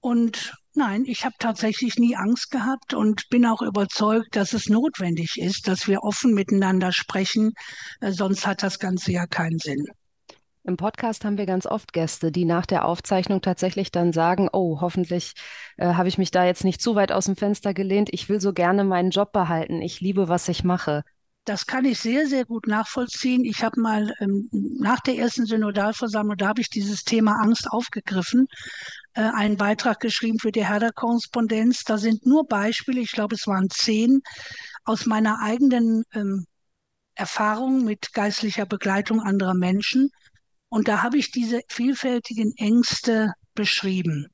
und 0.00 0.52
Nein, 0.78 1.06
ich 1.06 1.24
habe 1.24 1.34
tatsächlich 1.40 1.96
nie 1.96 2.14
Angst 2.14 2.52
gehabt 2.52 2.94
und 2.94 3.28
bin 3.30 3.44
auch 3.44 3.62
überzeugt, 3.62 4.36
dass 4.36 4.52
es 4.52 4.68
notwendig 4.68 5.36
ist, 5.36 5.66
dass 5.66 5.88
wir 5.88 6.04
offen 6.04 6.34
miteinander 6.34 6.92
sprechen, 6.92 7.52
äh, 8.00 8.12
sonst 8.12 8.46
hat 8.46 8.62
das 8.62 8.78
Ganze 8.78 9.10
ja 9.10 9.26
keinen 9.26 9.58
Sinn. 9.58 9.86
Im 10.62 10.76
Podcast 10.76 11.24
haben 11.24 11.36
wir 11.36 11.46
ganz 11.46 11.66
oft 11.66 11.92
Gäste, 11.92 12.30
die 12.30 12.44
nach 12.44 12.64
der 12.64 12.84
Aufzeichnung 12.84 13.40
tatsächlich 13.40 13.90
dann 13.90 14.12
sagen, 14.12 14.48
oh, 14.52 14.80
hoffentlich 14.80 15.32
äh, 15.78 15.94
habe 15.94 16.06
ich 16.06 16.16
mich 16.16 16.30
da 16.30 16.44
jetzt 16.44 16.62
nicht 16.62 16.80
zu 16.80 16.94
weit 16.94 17.10
aus 17.10 17.24
dem 17.24 17.34
Fenster 17.34 17.74
gelehnt. 17.74 18.08
Ich 18.12 18.28
will 18.28 18.40
so 18.40 18.52
gerne 18.52 18.84
meinen 18.84 19.10
Job 19.10 19.32
behalten. 19.32 19.82
Ich 19.82 20.00
liebe, 20.00 20.28
was 20.28 20.46
ich 20.48 20.62
mache. 20.62 21.02
Das 21.44 21.66
kann 21.66 21.86
ich 21.86 21.98
sehr, 21.98 22.26
sehr 22.26 22.44
gut 22.44 22.66
nachvollziehen. 22.68 23.44
Ich 23.44 23.64
habe 23.64 23.80
mal 23.80 24.12
ähm, 24.20 24.48
nach 24.52 25.00
der 25.00 25.16
ersten 25.16 25.46
Synodalversammlung, 25.46 26.36
da 26.36 26.48
habe 26.48 26.60
ich 26.60 26.68
dieses 26.68 27.02
Thema 27.02 27.40
Angst 27.40 27.72
aufgegriffen 27.72 28.46
äh, 29.18 29.32
einen 29.34 29.56
Beitrag 29.56 29.98
geschrieben 29.98 30.38
für 30.38 30.52
die 30.52 30.64
Herder-Korrespondenz. 30.64 31.82
Da 31.82 31.98
sind 31.98 32.24
nur 32.24 32.46
Beispiele, 32.46 33.00
ich 33.00 33.10
glaube, 33.10 33.34
es 33.34 33.48
waren 33.48 33.68
zehn, 33.68 34.20
aus 34.84 35.06
meiner 35.06 35.40
eigenen 35.42 36.04
ähm, 36.14 36.46
Erfahrung 37.16 37.84
mit 37.84 38.12
geistlicher 38.12 38.64
Begleitung 38.64 39.20
anderer 39.20 39.54
Menschen. 39.54 40.10
Und 40.68 40.86
da 40.86 41.02
habe 41.02 41.18
ich 41.18 41.32
diese 41.32 41.62
vielfältigen 41.68 42.52
Ängste 42.58 43.32
beschrieben. 43.54 44.28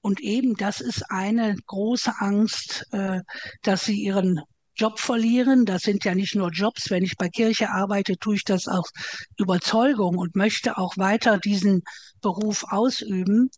Und 0.00 0.20
eben 0.20 0.54
das 0.54 0.80
ist 0.80 1.10
eine 1.10 1.56
große 1.66 2.12
Angst, 2.20 2.86
äh, 2.92 3.22
dass 3.62 3.84
sie 3.84 4.00
ihren 4.00 4.40
Job 4.76 5.00
verlieren. 5.00 5.64
Das 5.64 5.82
sind 5.82 6.04
ja 6.04 6.14
nicht 6.14 6.36
nur 6.36 6.50
Jobs. 6.50 6.88
Wenn 6.88 7.02
ich 7.02 7.16
bei 7.16 7.28
Kirche 7.28 7.70
arbeite, 7.70 8.16
tue 8.16 8.36
ich 8.36 8.44
das 8.44 8.68
aus 8.68 8.90
Überzeugung 9.36 10.16
und 10.18 10.36
möchte 10.36 10.78
auch 10.78 10.96
weiter 10.98 11.38
diesen 11.38 11.82
Beruf 12.20 12.62
ausüben. 12.68 13.50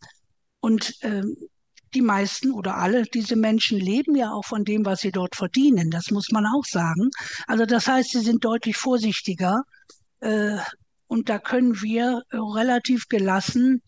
Und 0.63 0.95
ähm, 1.01 1.35
die 1.93 2.01
meisten 2.01 2.53
oder 2.53 2.77
alle 2.77 3.03
diese 3.03 3.35
Menschen 3.35 3.77
leben 3.77 4.15
ja 4.15 4.31
auch 4.31 4.45
von 4.45 4.63
dem, 4.63 4.85
was 4.85 5.01
sie 5.01 5.11
dort 5.11 5.35
verdienen. 5.35 5.91
Das 5.91 6.09
muss 6.09 6.31
man 6.31 6.45
auch 6.45 6.63
sagen. 6.63 7.09
Also 7.47 7.65
das 7.65 7.85
heißt, 7.85 8.11
sie 8.11 8.21
sind 8.21 8.45
deutlich 8.45 8.77
vorsichtiger. 8.77 9.63
Äh, 10.21 10.55
und 11.07 11.27
da 11.27 11.37
können 11.37 11.81
wir 11.81 12.21
relativ 12.31 13.09
gelassen 13.09 13.81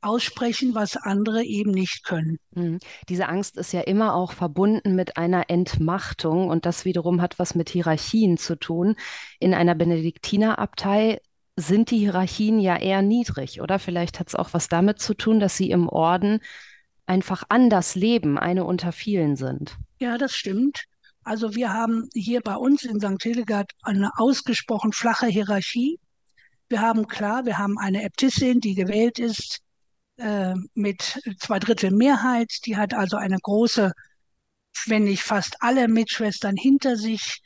aussprechen, 0.00 0.74
was 0.74 0.96
andere 0.96 1.44
eben 1.44 1.70
nicht 1.70 2.02
können. 2.02 2.38
Mhm. 2.54 2.78
Diese 3.10 3.28
Angst 3.28 3.58
ist 3.58 3.72
ja 3.72 3.82
immer 3.82 4.14
auch 4.14 4.32
verbunden 4.32 4.94
mit 4.94 5.18
einer 5.18 5.50
Entmachtung 5.50 6.48
und 6.48 6.64
das 6.64 6.86
wiederum 6.86 7.20
hat 7.20 7.38
was 7.38 7.54
mit 7.54 7.68
Hierarchien 7.68 8.38
zu 8.38 8.56
tun. 8.56 8.96
In 9.38 9.52
einer 9.52 9.74
Benediktinerabtei 9.74 11.20
sind 11.56 11.90
die 11.90 11.98
Hierarchien 11.98 12.60
ja 12.60 12.76
eher 12.76 13.02
niedrig, 13.02 13.60
oder? 13.60 13.78
Vielleicht 13.78 14.20
hat 14.20 14.28
es 14.28 14.34
auch 14.34 14.52
was 14.52 14.68
damit 14.68 15.00
zu 15.00 15.14
tun, 15.14 15.38
dass 15.40 15.56
sie 15.56 15.70
im 15.70 15.88
Orden 15.88 16.40
einfach 17.06 17.44
anders 17.48 17.94
leben, 17.94 18.38
eine 18.38 18.64
unter 18.64 18.92
vielen 18.92 19.36
sind. 19.36 19.76
Ja, 20.00 20.18
das 20.18 20.34
stimmt. 20.34 20.84
Also 21.24 21.54
wir 21.54 21.72
haben 21.72 22.08
hier 22.14 22.40
bei 22.40 22.56
uns 22.56 22.84
in 22.84 23.00
St. 23.00 23.22
Hildegard 23.22 23.72
eine 23.82 24.10
ausgesprochen 24.16 24.92
flache 24.92 25.26
Hierarchie. 25.26 26.00
Wir 26.68 26.80
haben 26.80 27.06
klar, 27.06 27.44
wir 27.44 27.58
haben 27.58 27.78
eine 27.78 28.02
Äbtissin, 28.02 28.60
die 28.60 28.74
gewählt 28.74 29.18
ist 29.18 29.60
äh, 30.16 30.54
mit 30.74 31.20
zwei 31.38 31.58
Drittel 31.58 31.90
Mehrheit. 31.90 32.50
Die 32.66 32.76
hat 32.76 32.94
also 32.94 33.16
eine 33.16 33.38
große, 33.40 33.92
wenn 34.86 35.04
nicht 35.04 35.22
fast 35.22 35.56
alle 35.60 35.86
Mitschwestern 35.86 36.56
hinter 36.56 36.96
sich, 36.96 37.40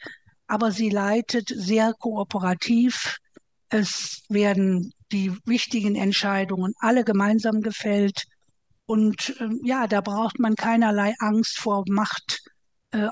aber 0.46 0.70
sie 0.70 0.90
leitet 0.90 1.48
sehr 1.48 1.92
kooperativ. 1.98 3.18
Es 3.68 4.22
werden 4.28 4.92
die 5.12 5.32
wichtigen 5.44 5.96
Entscheidungen 5.96 6.72
alle 6.78 7.04
gemeinsam 7.04 7.60
gefällt. 7.60 8.24
Und 8.86 9.36
äh, 9.40 9.48
ja, 9.64 9.86
da 9.86 10.00
braucht 10.00 10.38
man 10.38 10.54
keinerlei 10.54 11.14
Angst 11.18 11.58
vor 11.58 11.84
Macht 11.88 12.40
äh, 12.92 13.08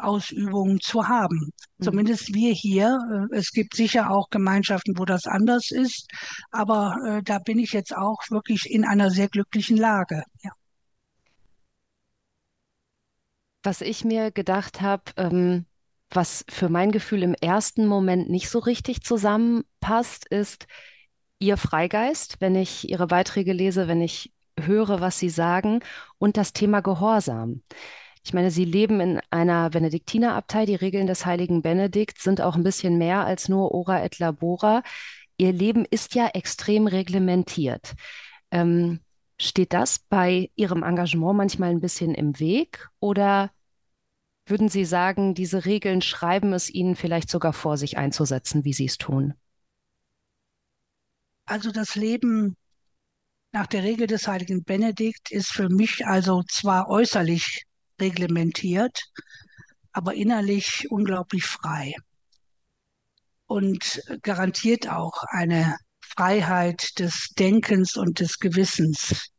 zu 0.80 1.08
haben. 1.08 1.50
Mhm. 1.78 1.84
Zumindest 1.84 2.34
wir 2.34 2.52
hier. 2.52 3.28
Äh, 3.32 3.36
es 3.36 3.50
gibt 3.50 3.74
sicher 3.74 4.10
auch 4.10 4.30
Gemeinschaften, 4.30 4.98
wo 4.98 5.04
das 5.04 5.26
anders 5.26 5.70
ist, 5.70 6.10
aber 6.50 6.96
äh, 7.06 7.22
da 7.22 7.38
bin 7.38 7.58
ich 7.58 7.72
jetzt 7.72 7.94
auch 7.96 8.18
wirklich 8.30 8.70
in 8.70 8.84
einer 8.84 9.10
sehr 9.10 9.28
glücklichen 9.28 9.76
Lage. 9.76 10.22
Ja. 10.42 10.52
Was 13.62 13.80
ich 13.80 14.04
mir 14.04 14.30
gedacht 14.30 14.80
habe, 14.80 15.04
ähm, 15.16 15.66
was 16.10 16.44
für 16.48 16.68
mein 16.68 16.92
Gefühl 16.92 17.22
im 17.22 17.34
ersten 17.34 17.86
Moment 17.86 18.30
nicht 18.30 18.48
so 18.48 18.58
richtig 18.58 19.02
zusammenpasst, 19.02 20.26
ist 20.26 20.66
Ihr 21.38 21.56
Freigeist, 21.56 22.40
wenn 22.40 22.54
ich 22.54 22.88
Ihre 22.88 23.06
Beiträge 23.06 23.52
lese, 23.52 23.88
wenn 23.88 24.00
ich 24.00 24.32
höre, 24.58 25.00
was 25.00 25.18
Sie 25.18 25.30
sagen, 25.30 25.80
und 26.18 26.36
das 26.36 26.52
Thema 26.52 26.80
Gehorsam. 26.80 27.62
Ich 28.24 28.32
meine, 28.32 28.50
Sie 28.50 28.64
leben 28.64 29.00
in 29.00 29.20
einer 29.30 29.68
Benediktinerabtei. 29.70 30.64
Die 30.64 30.76
Regeln 30.76 31.06
des 31.06 31.26
heiligen 31.26 31.60
Benedikt 31.60 32.22
sind 32.22 32.40
auch 32.40 32.56
ein 32.56 32.62
bisschen 32.62 32.96
mehr 32.96 33.26
als 33.26 33.48
nur 33.48 33.72
Ora 33.72 34.02
et 34.02 34.18
Labora. 34.18 34.82
Ihr 35.36 35.52
Leben 35.52 35.84
ist 35.84 36.14
ja 36.14 36.28
extrem 36.28 36.86
reglementiert. 36.86 37.94
Ähm, 38.50 39.00
steht 39.38 39.72
das 39.72 39.98
bei 39.98 40.50
Ihrem 40.56 40.82
Engagement 40.82 41.36
manchmal 41.36 41.70
ein 41.70 41.80
bisschen 41.80 42.14
im 42.14 42.38
Weg 42.40 42.88
oder 43.00 43.50
würden 44.46 44.68
Sie 44.68 44.84
sagen, 44.84 45.34
diese 45.34 45.64
Regeln 45.64 46.02
schreiben 46.02 46.52
es 46.52 46.70
Ihnen 46.70 46.96
vielleicht 46.96 47.30
sogar 47.30 47.52
vor, 47.52 47.76
sich 47.76 47.96
einzusetzen, 47.96 48.64
wie 48.64 48.72
Sie 48.72 48.84
es 48.84 48.98
tun? 48.98 49.34
Also 51.46 51.70
das 51.70 51.94
Leben 51.94 52.56
nach 53.52 53.66
der 53.66 53.82
Regel 53.82 54.06
des 54.06 54.26
heiligen 54.26 54.64
Benedikt 54.64 55.30
ist 55.30 55.52
für 55.52 55.68
mich 55.68 56.06
also 56.06 56.42
zwar 56.48 56.88
äußerlich 56.88 57.64
reglementiert, 58.00 59.00
aber 59.92 60.14
innerlich 60.14 60.86
unglaublich 60.90 61.44
frei 61.44 61.94
und 63.46 64.02
garantiert 64.22 64.88
auch 64.88 65.22
eine 65.28 65.76
Freiheit 66.00 66.98
des 66.98 67.28
Denkens 67.38 67.96
und 67.96 68.20
des 68.20 68.38
Gewissens. 68.38 69.30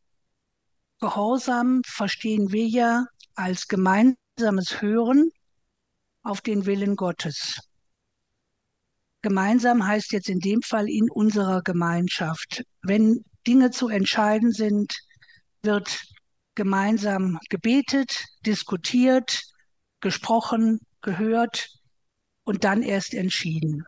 Gehorsam 1.00 1.82
verstehen 1.86 2.52
wir 2.52 2.68
ja 2.68 3.06
als 3.36 3.68
gemeinsames 4.36 4.82
Hören 4.82 5.32
auf 6.24 6.42
den 6.42 6.66
Willen 6.66 6.98
Gottes. 6.98 7.60
Gemeinsam 9.22 9.88
heißt 9.88 10.12
jetzt 10.12 10.30
in 10.30 10.40
dem 10.40 10.62
Fall 10.62 10.90
in 10.90 11.10
unserer 11.10 11.62
Gemeinschaft. 11.62 12.64
Wenn 12.82 13.24
Dinge 13.48 13.72
zu 13.72 13.88
entscheiden 13.88 14.52
sind, 14.52 14.94
wird 15.62 16.04
gemeinsam 16.54 17.40
gebetet, 17.50 18.26
diskutiert, 18.46 19.42
gesprochen, 20.02 20.80
gehört 21.02 21.70
und 22.44 22.66
dann 22.66 22.82
erst 22.82 23.14
entschieden. 23.14 23.86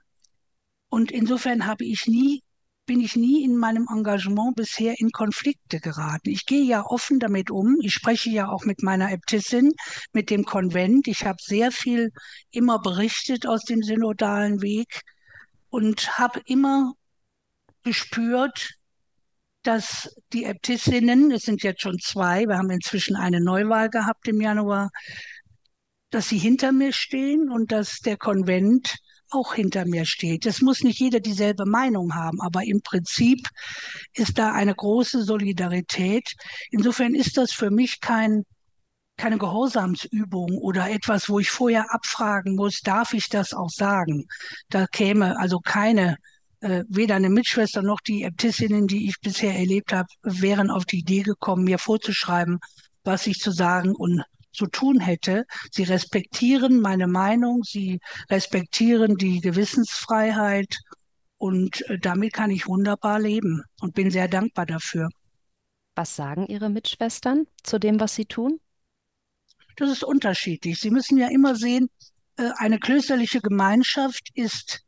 Und 0.90 1.12
insofern 1.12 1.66
habe 1.66 1.84
ich 1.84 2.08
nie, 2.08 2.42
bin 2.88 3.02
ich 3.02 3.15
nie 3.15 3.43
in 3.43 3.58
meinem 3.58 3.88
Engagement 3.93 4.56
bisher 4.56 4.95
in 4.97 5.12
Konflikte 5.12 5.80
geraten. 5.80 6.30
Ich 6.30 6.45
gehe 6.45 6.63
ja 6.63 6.84
offen 6.84 7.19
damit 7.19 7.52
um. 7.52 7.78
Ich 7.82 7.93
spreche 7.93 8.32
ja 8.32 8.50
auch 8.50 8.65
mit 8.65 8.82
meiner 8.82 9.12
Äbtissin, 9.12 9.73
mit 10.13 10.32
dem 10.32 10.45
Konvent. 10.45 11.08
Ich 11.08 11.26
habe 11.26 11.38
sehr 11.39 11.71
viel 11.71 12.12
immer 12.50 12.80
berichtet 12.80 13.45
aus 13.45 13.63
dem 13.63 13.84
synodalen 13.84 14.62
Weg 14.62 15.02
und 15.69 16.17
habe 16.17 16.41
immer 16.45 16.93
gespürt, 17.84 18.71
dass 19.63 20.10
die 20.32 20.45
Äbtissinnen, 20.45 21.30
es 21.32 21.43
sind 21.43 21.63
jetzt 21.63 21.82
schon 21.82 22.00
zwei, 22.00 22.45
wir 22.45 22.58
haben 22.58 22.71
inzwischen 22.71 23.17
eine 23.17 23.41
Neuwahl 23.41 23.89
gehabt 23.89 24.28
im 24.30 24.39
Januar, 24.39 24.89
dass 26.10 26.30
sie 26.30 26.38
hinter 26.38 26.71
mir 26.71 26.93
stehen 26.93 27.52
und 27.52 27.73
dass 27.73 28.00
der 28.00 28.15
Konvent 28.15 28.95
auch 29.32 29.54
hinter 29.54 29.86
mir 29.86 30.06
steht. 30.06 30.46
Es 30.46 30.62
muss 30.62 30.84
nicht 30.84 31.00
jeder 31.00 31.20
dieselbe 31.20 31.66
Meinung 31.66 32.16
haben, 32.16 32.42
aber 32.42 32.63
im 32.63 32.82
Prinzip 32.82 33.48
ist 34.13 34.38
da 34.38 34.54
eine 34.54 34.76
große 34.76 35.24
Solidarität. 35.24 36.34
Insofern 36.72 37.13
ist 37.13 37.38
das 37.38 37.52
für 37.52 37.72
mich 37.72 38.00
kein 38.02 38.44
keine 39.18 39.40
Gehorsamsübung 39.40 40.60
oder 40.60 40.92
etwas, 40.92 41.28
wo 41.28 41.40
ich 41.40 41.50
vorher 41.50 41.92
abfragen 41.92 42.56
muss, 42.56 42.82
darf 42.82 43.13
ich 43.13 43.30
das 43.30 43.52
auch 43.52 43.72
sagen? 43.72 44.28
Da 44.70 44.86
käme 44.86 45.40
also 45.40 45.60
keine 45.60 46.18
äh, 46.62 46.84
weder 46.88 47.16
eine 47.16 47.30
Mitschwester 47.30 47.82
noch 47.82 48.00
die 48.00 48.24
Äbtissinnen, 48.24 48.88
die 48.88 49.08
ich 49.08 49.20
bisher 49.20 49.56
erlebt 49.56 49.94
habe, 49.94 50.08
wären 50.24 50.70
auf 50.70 50.86
die 50.86 51.00
Idee 51.00 51.24
gekommen, 51.24 51.63
mir 51.63 51.80
vorzuschreiben, 51.80 52.60
was 53.04 53.28
ich 53.28 53.40
zu 53.40 53.52
sagen 53.52 53.96
und 53.96 54.24
zu 54.58 54.67
tun 54.67 55.00
hätte. 55.00 55.46
Sie 55.72 55.84
respektieren 55.84 56.82
meine 56.82 57.08
Meinung, 57.08 57.63
sie 57.63 58.00
respektieren 58.30 59.15
die 59.15 59.39
Gewissensfreiheit 59.39 60.78
und 61.38 61.88
äh, 61.89 62.00
damit 62.00 62.34
kann 62.34 62.52
ich 62.52 62.67
wunderbar 62.67 63.20
leben 63.20 63.63
und 63.80 63.93
bin 63.93 64.12
sehr 64.12 64.28
dankbar 64.28 64.65
dafür. 64.65 65.10
Was 65.96 66.15
sagen 66.15 66.46
Ihre 66.48 66.70
Mitschwestern 66.70 67.48
zu 67.63 67.80
dem, 67.80 68.00
was 68.00 68.15
Sie 68.15 68.26
tun? 68.26 68.60
Das 69.78 69.89
ist 69.89 70.04
unterschiedlich. 70.04 70.80
Sie 70.80 70.91
müssen 70.91 71.17
ja 71.17 71.28
immer 71.30 71.56
sehen, 71.56 71.89
äh, 72.38 72.50
eine 72.58 72.80
klösterliche 72.80 73.41
Gemeinschaft 73.41 74.30
ist 74.34 74.82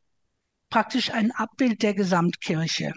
praktisch 0.70 1.12
ein 1.12 1.32
Abbild 1.32 1.82
der 1.84 1.94
Gesamtkirche. 1.94 2.94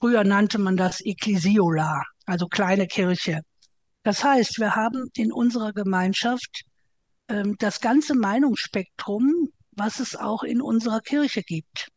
Früher 0.00 0.24
nannte 0.24 0.58
man 0.58 0.76
das 0.76 1.00
Ecclesiola, 1.00 2.02
also 2.26 2.46
kleine 2.46 2.86
Kirche. 2.86 3.40
Das 4.04 4.22
heißt, 4.22 4.60
wir 4.60 4.76
haben 4.76 5.10
in 5.16 5.32
unserer 5.32 5.72
Gemeinschaft 5.72 6.62
ähm, 7.28 7.56
das 7.58 7.80
ganze 7.80 8.14
Meinungsspektrum, 8.14 9.48
was 9.72 9.98
es 9.98 10.14
auch 10.14 10.44
in 10.44 10.60
unserer 10.60 11.00
Kirche 11.00 11.42
gibt. 11.42 11.88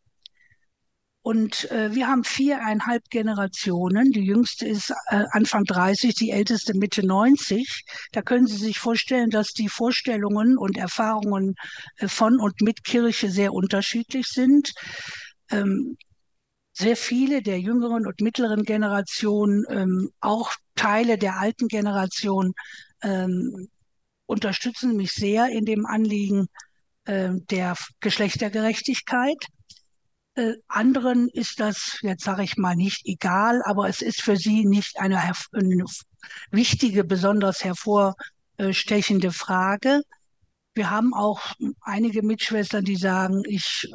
Und 1.21 1.69
äh, 1.71 1.93
wir 1.93 2.07
haben 2.07 2.23
viereinhalb 2.23 3.03
Generationen. 3.09 4.11
Die 4.13 4.23
jüngste 4.23 4.65
ist 4.65 4.91
äh, 5.09 5.25
Anfang 5.31 5.65
30, 5.65 6.15
die 6.15 6.31
älteste 6.31 6.73
Mitte 6.73 7.05
90. 7.05 7.83
Da 8.13 8.21
können 8.21 8.47
Sie 8.47 8.55
sich 8.55 8.79
vorstellen, 8.79 9.29
dass 9.29 9.49
die 9.49 9.67
Vorstellungen 9.67 10.57
und 10.57 10.77
Erfahrungen 10.77 11.55
äh, 11.97 12.07
von 12.07 12.39
und 12.39 12.61
mit 12.61 12.85
Kirche 12.85 13.29
sehr 13.29 13.51
unterschiedlich 13.51 14.27
sind. 14.27 14.71
Ähm, 15.51 15.97
sehr 16.77 16.95
viele 16.95 17.41
der 17.41 17.59
jüngeren 17.59 18.05
und 18.05 18.21
mittleren 18.21 18.63
Generation, 18.63 19.65
ähm, 19.69 20.11
auch 20.19 20.51
Teile 20.75 21.17
der 21.17 21.39
alten 21.39 21.67
Generation, 21.67 22.53
ähm, 23.01 23.67
unterstützen 24.27 24.95
mich 24.95 25.11
sehr 25.13 25.49
in 25.49 25.65
dem 25.65 25.87
Anliegen 25.87 26.47
äh, 27.05 27.29
der 27.49 27.75
Geschlechtergerechtigkeit. 27.99 29.43
Äh, 30.35 30.53
anderen 30.67 31.29
ist 31.29 31.59
das, 31.59 31.97
jetzt 32.03 32.23
sage 32.23 32.43
ich 32.43 32.57
mal, 32.57 32.75
nicht 32.75 33.01
egal, 33.05 33.63
aber 33.63 33.89
es 33.89 34.03
ist 34.03 34.21
für 34.21 34.37
sie 34.37 34.63
nicht 34.65 34.99
eine, 34.99 35.19
eine 35.53 35.85
wichtige, 36.51 37.03
besonders 37.03 37.63
hervorstechende 37.63 39.31
Frage. 39.31 40.03
Wir 40.75 40.91
haben 40.91 41.15
auch 41.15 41.41
einige 41.81 42.21
Mitschwestern, 42.21 42.85
die 42.85 42.97
sagen, 42.97 43.41
ich 43.47 43.91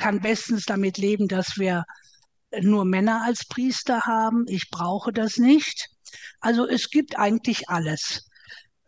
kann 0.00 0.20
bestens 0.20 0.64
damit 0.64 0.98
leben, 0.98 1.28
dass 1.28 1.58
wir 1.58 1.84
nur 2.62 2.84
Männer 2.84 3.22
als 3.24 3.44
Priester 3.46 4.00
haben. 4.00 4.46
Ich 4.48 4.70
brauche 4.70 5.12
das 5.12 5.36
nicht. 5.36 5.88
Also 6.40 6.66
es 6.66 6.90
gibt 6.90 7.18
eigentlich 7.18 7.68
alles. 7.68 8.26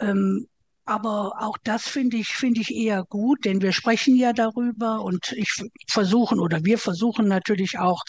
Ähm, 0.01 0.47
aber 0.85 1.35
auch 1.39 1.59
das 1.63 1.87
finde 1.87 2.17
ich, 2.17 2.29
finde 2.29 2.61
ich 2.61 2.75
eher 2.75 3.05
gut, 3.05 3.45
denn 3.45 3.63
wir 3.63 3.73
sprechen 3.73 4.17
ja 4.17 4.33
darüber 4.33 5.03
und 5.03 5.31
ich 5.33 5.49
versuchen 5.89 6.41
oder 6.41 6.65
wir 6.65 6.77
versuchen 6.79 7.29
natürlich 7.29 7.79
auch 7.79 8.03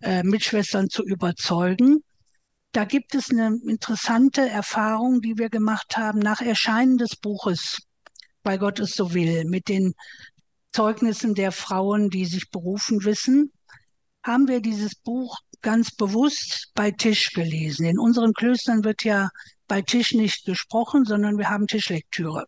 äh, 0.00 0.22
Mitschwestern 0.22 0.88
zu 0.88 1.04
überzeugen. 1.04 2.02
Da 2.72 2.84
gibt 2.84 3.14
es 3.14 3.30
eine 3.30 3.58
interessante 3.68 4.48
Erfahrung, 4.48 5.20
die 5.20 5.36
wir 5.36 5.50
gemacht 5.50 5.96
haben 5.98 6.18
nach 6.18 6.40
Erscheinen 6.40 6.96
des 6.96 7.16
Buches, 7.16 7.78
weil 8.42 8.58
Gott 8.58 8.80
es 8.80 8.92
so 8.92 9.12
will, 9.12 9.44
mit 9.44 9.68
den 9.68 9.92
Zeugnissen 10.74 11.34
der 11.34 11.52
Frauen, 11.52 12.10
die 12.10 12.24
sich 12.24 12.50
berufen 12.50 13.04
wissen, 13.04 13.52
haben 14.24 14.48
wir 14.48 14.60
dieses 14.60 14.96
Buch 14.96 15.38
ganz 15.62 15.94
bewusst 15.94 16.72
bei 16.74 16.90
Tisch 16.90 17.32
gelesen. 17.32 17.86
In 17.86 17.98
unseren 17.98 18.32
Klöstern 18.32 18.82
wird 18.82 19.04
ja 19.04 19.28
bei 19.68 19.82
Tisch 19.82 20.12
nicht 20.12 20.44
gesprochen, 20.44 21.04
sondern 21.04 21.38
wir 21.38 21.48
haben 21.48 21.68
Tischlektüre. 21.68 22.46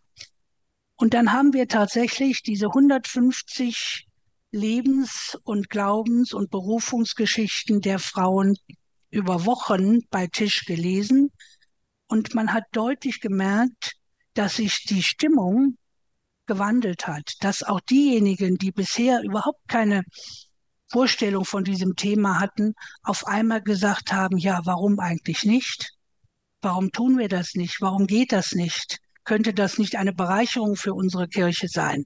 Und 0.96 1.14
dann 1.14 1.32
haben 1.32 1.52
wir 1.52 1.68
tatsächlich 1.68 2.42
diese 2.42 2.66
150 2.66 4.08
Lebens- 4.50 5.38
und 5.44 5.70
Glaubens- 5.70 6.32
und 6.32 6.50
Berufungsgeschichten 6.50 7.80
der 7.80 8.00
Frauen 8.00 8.56
über 9.10 9.46
Wochen 9.46 10.00
bei 10.10 10.26
Tisch 10.26 10.64
gelesen. 10.64 11.30
Und 12.08 12.34
man 12.34 12.52
hat 12.52 12.64
deutlich 12.72 13.20
gemerkt, 13.20 13.92
dass 14.34 14.56
sich 14.56 14.84
die 14.84 15.02
Stimmung 15.04 15.76
gewandelt 16.46 17.06
hat, 17.06 17.32
dass 17.40 17.62
auch 17.62 17.80
diejenigen, 17.80 18.56
die 18.56 18.72
bisher 18.72 19.22
überhaupt 19.22 19.68
keine 19.68 20.02
Vorstellung 20.88 21.44
von 21.44 21.64
diesem 21.64 21.96
Thema 21.96 22.40
hatten, 22.40 22.74
auf 23.02 23.26
einmal 23.26 23.62
gesagt 23.62 24.12
haben, 24.12 24.38
ja, 24.38 24.60
warum 24.64 24.98
eigentlich 25.00 25.44
nicht? 25.44 25.90
Warum 26.62 26.90
tun 26.92 27.18
wir 27.18 27.28
das 27.28 27.54
nicht? 27.54 27.80
Warum 27.80 28.06
geht 28.06 28.32
das 28.32 28.52
nicht? 28.52 28.98
Könnte 29.24 29.52
das 29.52 29.78
nicht 29.78 29.96
eine 29.96 30.12
Bereicherung 30.12 30.76
für 30.76 30.94
unsere 30.94 31.28
Kirche 31.28 31.68
sein? 31.68 32.04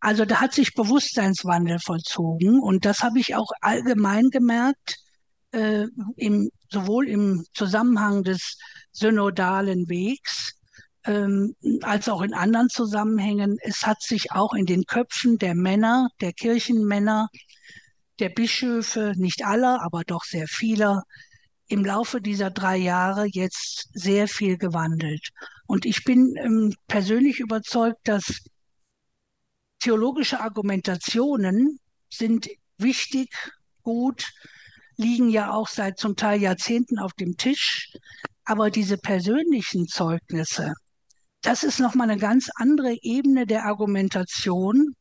Also 0.00 0.24
da 0.24 0.40
hat 0.40 0.52
sich 0.52 0.74
Bewusstseinswandel 0.74 1.78
vollzogen 1.78 2.60
und 2.60 2.84
das 2.84 3.02
habe 3.02 3.18
ich 3.18 3.34
auch 3.34 3.50
allgemein 3.60 4.30
gemerkt, 4.30 4.96
äh, 5.52 5.86
im, 6.16 6.50
sowohl 6.70 7.08
im 7.08 7.44
Zusammenhang 7.54 8.22
des 8.22 8.58
synodalen 8.92 9.88
Wegs 9.88 10.52
ähm, 11.06 11.54
als 11.82 12.08
auch 12.08 12.22
in 12.22 12.34
anderen 12.34 12.68
Zusammenhängen. 12.68 13.58
Es 13.62 13.86
hat 13.86 14.02
sich 14.02 14.32
auch 14.32 14.54
in 14.54 14.66
den 14.66 14.84
Köpfen 14.84 15.38
der 15.38 15.54
Männer, 15.54 16.08
der 16.20 16.32
Kirchenmänner, 16.32 17.28
der 18.18 18.30
Bischöfe, 18.30 19.12
nicht 19.16 19.44
aller, 19.44 19.82
aber 19.82 20.02
doch 20.04 20.24
sehr 20.24 20.46
vieler, 20.48 21.02
im 21.68 21.84
Laufe 21.84 22.20
dieser 22.20 22.50
drei 22.50 22.76
Jahre 22.76 23.26
jetzt 23.26 23.88
sehr 23.92 24.28
viel 24.28 24.56
gewandelt. 24.56 25.30
Und 25.66 25.84
ich 25.84 26.04
bin 26.04 26.34
ähm, 26.36 26.74
persönlich 26.86 27.40
überzeugt, 27.40 27.98
dass 28.04 28.44
theologische 29.80 30.40
Argumentationen 30.40 31.80
sind 32.08 32.48
wichtig, 32.78 33.30
gut, 33.82 34.32
liegen 34.96 35.28
ja 35.28 35.52
auch 35.52 35.68
seit 35.68 35.98
zum 35.98 36.16
Teil 36.16 36.40
Jahrzehnten 36.40 36.98
auf 36.98 37.12
dem 37.14 37.36
Tisch. 37.36 37.92
Aber 38.44 38.70
diese 38.70 38.96
persönlichen 38.96 39.88
Zeugnisse, 39.88 40.72
das 41.46 41.62
ist 41.62 41.80
nochmal 41.80 42.10
eine 42.10 42.20
ganz 42.20 42.50
andere 42.56 42.96
Ebene 43.02 43.46
der 43.46 43.64
Argumentation, 43.64 44.94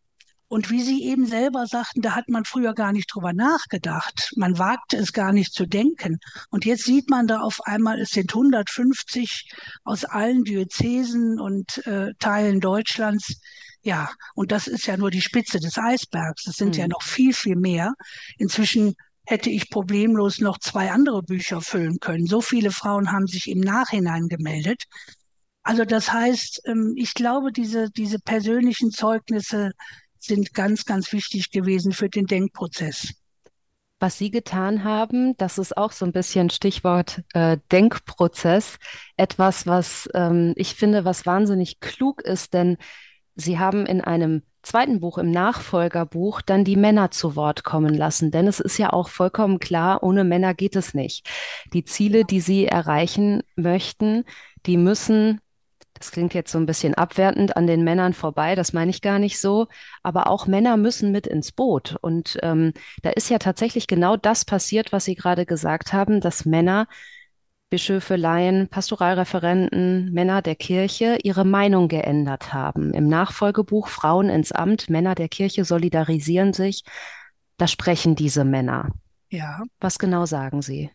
und 0.48 0.70
wie 0.70 0.82
Sie 0.82 1.04
eben 1.04 1.26
selber 1.26 1.66
sagten, 1.66 2.02
da 2.02 2.16
hat 2.16 2.30
man 2.30 2.46
früher 2.46 2.74
gar 2.74 2.92
nicht 2.92 3.14
drüber 3.14 3.34
nachgedacht. 3.34 4.32
Man 4.36 4.60
wagte 4.60 4.96
es 4.98 5.12
gar 5.12 5.34
nicht 5.34 5.54
zu 5.54 5.66
denken. 5.66 6.20
Und 6.52 6.66
jetzt 6.66 6.84
sieht 6.84 7.10
man 7.10 7.26
da 7.26 7.40
auf 7.40 7.62
einmal, 7.66 8.00
es 8.00 8.12
sind 8.12 8.34
150 8.34 9.50
aus 9.84 10.06
allen 10.06 10.44
Diözesen 10.44 11.40
und 11.40 11.86
äh, 11.88 12.14
Teilen 12.20 12.60
Deutschlands. 12.60 13.40
Ja, 13.82 14.10
und 14.36 14.52
das 14.52 14.68
ist 14.68 14.86
ja 14.86 14.98
nur 14.98 15.10
die 15.10 15.22
Spitze 15.22 15.60
des 15.60 15.78
Eisbergs. 15.78 16.48
Es 16.48 16.58
sind 16.58 16.76
mhm. 16.76 16.82
ja 16.82 16.88
noch 16.88 17.02
viel, 17.02 17.34
viel 17.34 17.56
mehr. 17.56 17.94
Inzwischen 18.38 18.94
hätte 19.26 19.50
ich 19.50 19.72
problemlos 19.72 20.40
noch 20.40 20.60
zwei 20.60 20.92
andere 20.92 21.24
Bücher 21.24 21.62
füllen 21.62 21.98
können. 22.00 22.28
So 22.28 22.42
viele 22.42 22.70
Frauen 22.70 23.12
haben 23.12 23.26
sich 23.26 23.50
im 23.50 23.62
Nachhinein 23.62 24.28
gemeldet. 24.28 24.84
Also 25.66 25.84
das 25.84 26.14
heißt, 26.14 26.62
ähm, 26.66 26.94
ich 26.96 27.16
glaube, 27.16 27.52
diese, 27.52 27.90
diese 27.90 28.20
persönlichen 28.20 28.92
Zeugnisse 28.92 29.72
sind 30.20 30.54
ganz, 30.54 30.86
ganz 30.86 31.12
wichtig 31.12 31.50
gewesen 31.50 31.92
für 31.92 32.08
den 32.08 32.28
Denkprozess. 32.28 33.14
Was 34.00 34.20
Sie 34.20 34.30
getan 34.30 34.84
haben, 34.84 35.36
das 35.38 35.58
ist 35.58 35.76
auch 35.76 35.92
so 35.92 36.06
ein 36.06 36.12
bisschen 36.12 36.52
Stichwort 36.52 37.24
äh, 37.34 37.58
Denkprozess, 37.72 38.78
etwas, 39.18 39.66
was 39.66 40.08
ähm, 40.14 40.54
ich 40.56 40.76
finde, 40.76 41.04
was 41.04 41.26
wahnsinnig 41.26 41.80
klug 41.80 42.22
ist, 42.22 42.54
denn 42.54 42.78
Sie 43.36 43.58
haben 43.58 43.88
in 43.88 44.02
einem 44.02 44.44
zweiten 44.62 45.00
Buch, 45.00 45.18
im 45.18 45.32
Nachfolgerbuch, 45.32 46.42
dann 46.42 46.64
die 46.64 46.76
Männer 46.76 47.10
zu 47.10 47.36
Wort 47.36 47.64
kommen 47.64 47.96
lassen. 47.96 48.30
Denn 48.30 48.48
es 48.48 48.60
ist 48.60 48.78
ja 48.78 48.94
auch 48.94 49.10
vollkommen 49.10 49.60
klar, 49.60 50.04
ohne 50.04 50.24
Männer 50.24 50.54
geht 50.54 50.76
es 50.76 50.94
nicht. 50.94 51.28
Die 51.74 51.86
Ziele, 51.86 52.24
die 52.24 52.40
Sie 52.40 52.68
erreichen 52.68 53.42
möchten, 53.56 54.26
die 54.66 54.78
müssen 54.78 55.42
das 55.96 56.12
klingt 56.12 56.34
jetzt 56.34 56.52
so 56.52 56.58
ein 56.58 56.66
bisschen 56.66 56.94
abwertend 56.94 57.56
an 57.58 57.68
den 57.68 57.84
Männern 57.84 58.14
vorbei, 58.14 58.56
das 58.56 58.74
meine 58.74 58.92
ich 58.92 59.02
gar 59.02 59.18
nicht 59.18 59.40
so, 59.40 59.68
aber 60.04 60.30
auch 60.30 60.46
Männer 60.46 60.78
müssen 60.78 61.12
mit 61.12 61.26
ins 61.26 61.52
Boot. 61.52 61.96
Und 62.02 62.38
ähm, 62.44 62.74
da 63.02 63.12
ist 63.12 63.30
ja 63.30 63.40
tatsächlich 63.40 63.88
genau 63.88 64.18
das 64.18 64.46
passiert, 64.46 64.92
was 64.92 65.06
Sie 65.06 65.16
gerade 65.16 65.46
gesagt 65.46 65.94
haben, 65.94 66.20
dass 66.20 66.46
Männer, 66.46 66.88
Bischöfe, 67.70 68.18
Laien, 68.18 68.68
Pastoralreferenten, 68.68 70.12
Männer 70.12 70.42
der 70.42 70.56
Kirche 70.56 71.18
ihre 71.24 71.46
Meinung 71.46 71.88
geändert 71.88 72.54
haben. 72.54 72.94
Im 72.94 73.08
Nachfolgebuch 73.08 73.88
Frauen 73.88 74.30
ins 74.30 74.52
Amt, 74.52 74.90
Männer 74.90 75.16
der 75.16 75.30
Kirche 75.30 75.66
solidarisieren 75.66 76.54
sich, 76.54 76.84
da 77.58 77.68
sprechen 77.68 78.16
diese 78.16 78.44
Männer. 78.44 78.92
Ja. 79.30 79.64
Was 79.80 79.98
genau 79.98 80.26
sagen 80.26 80.62
Sie? 80.62 80.92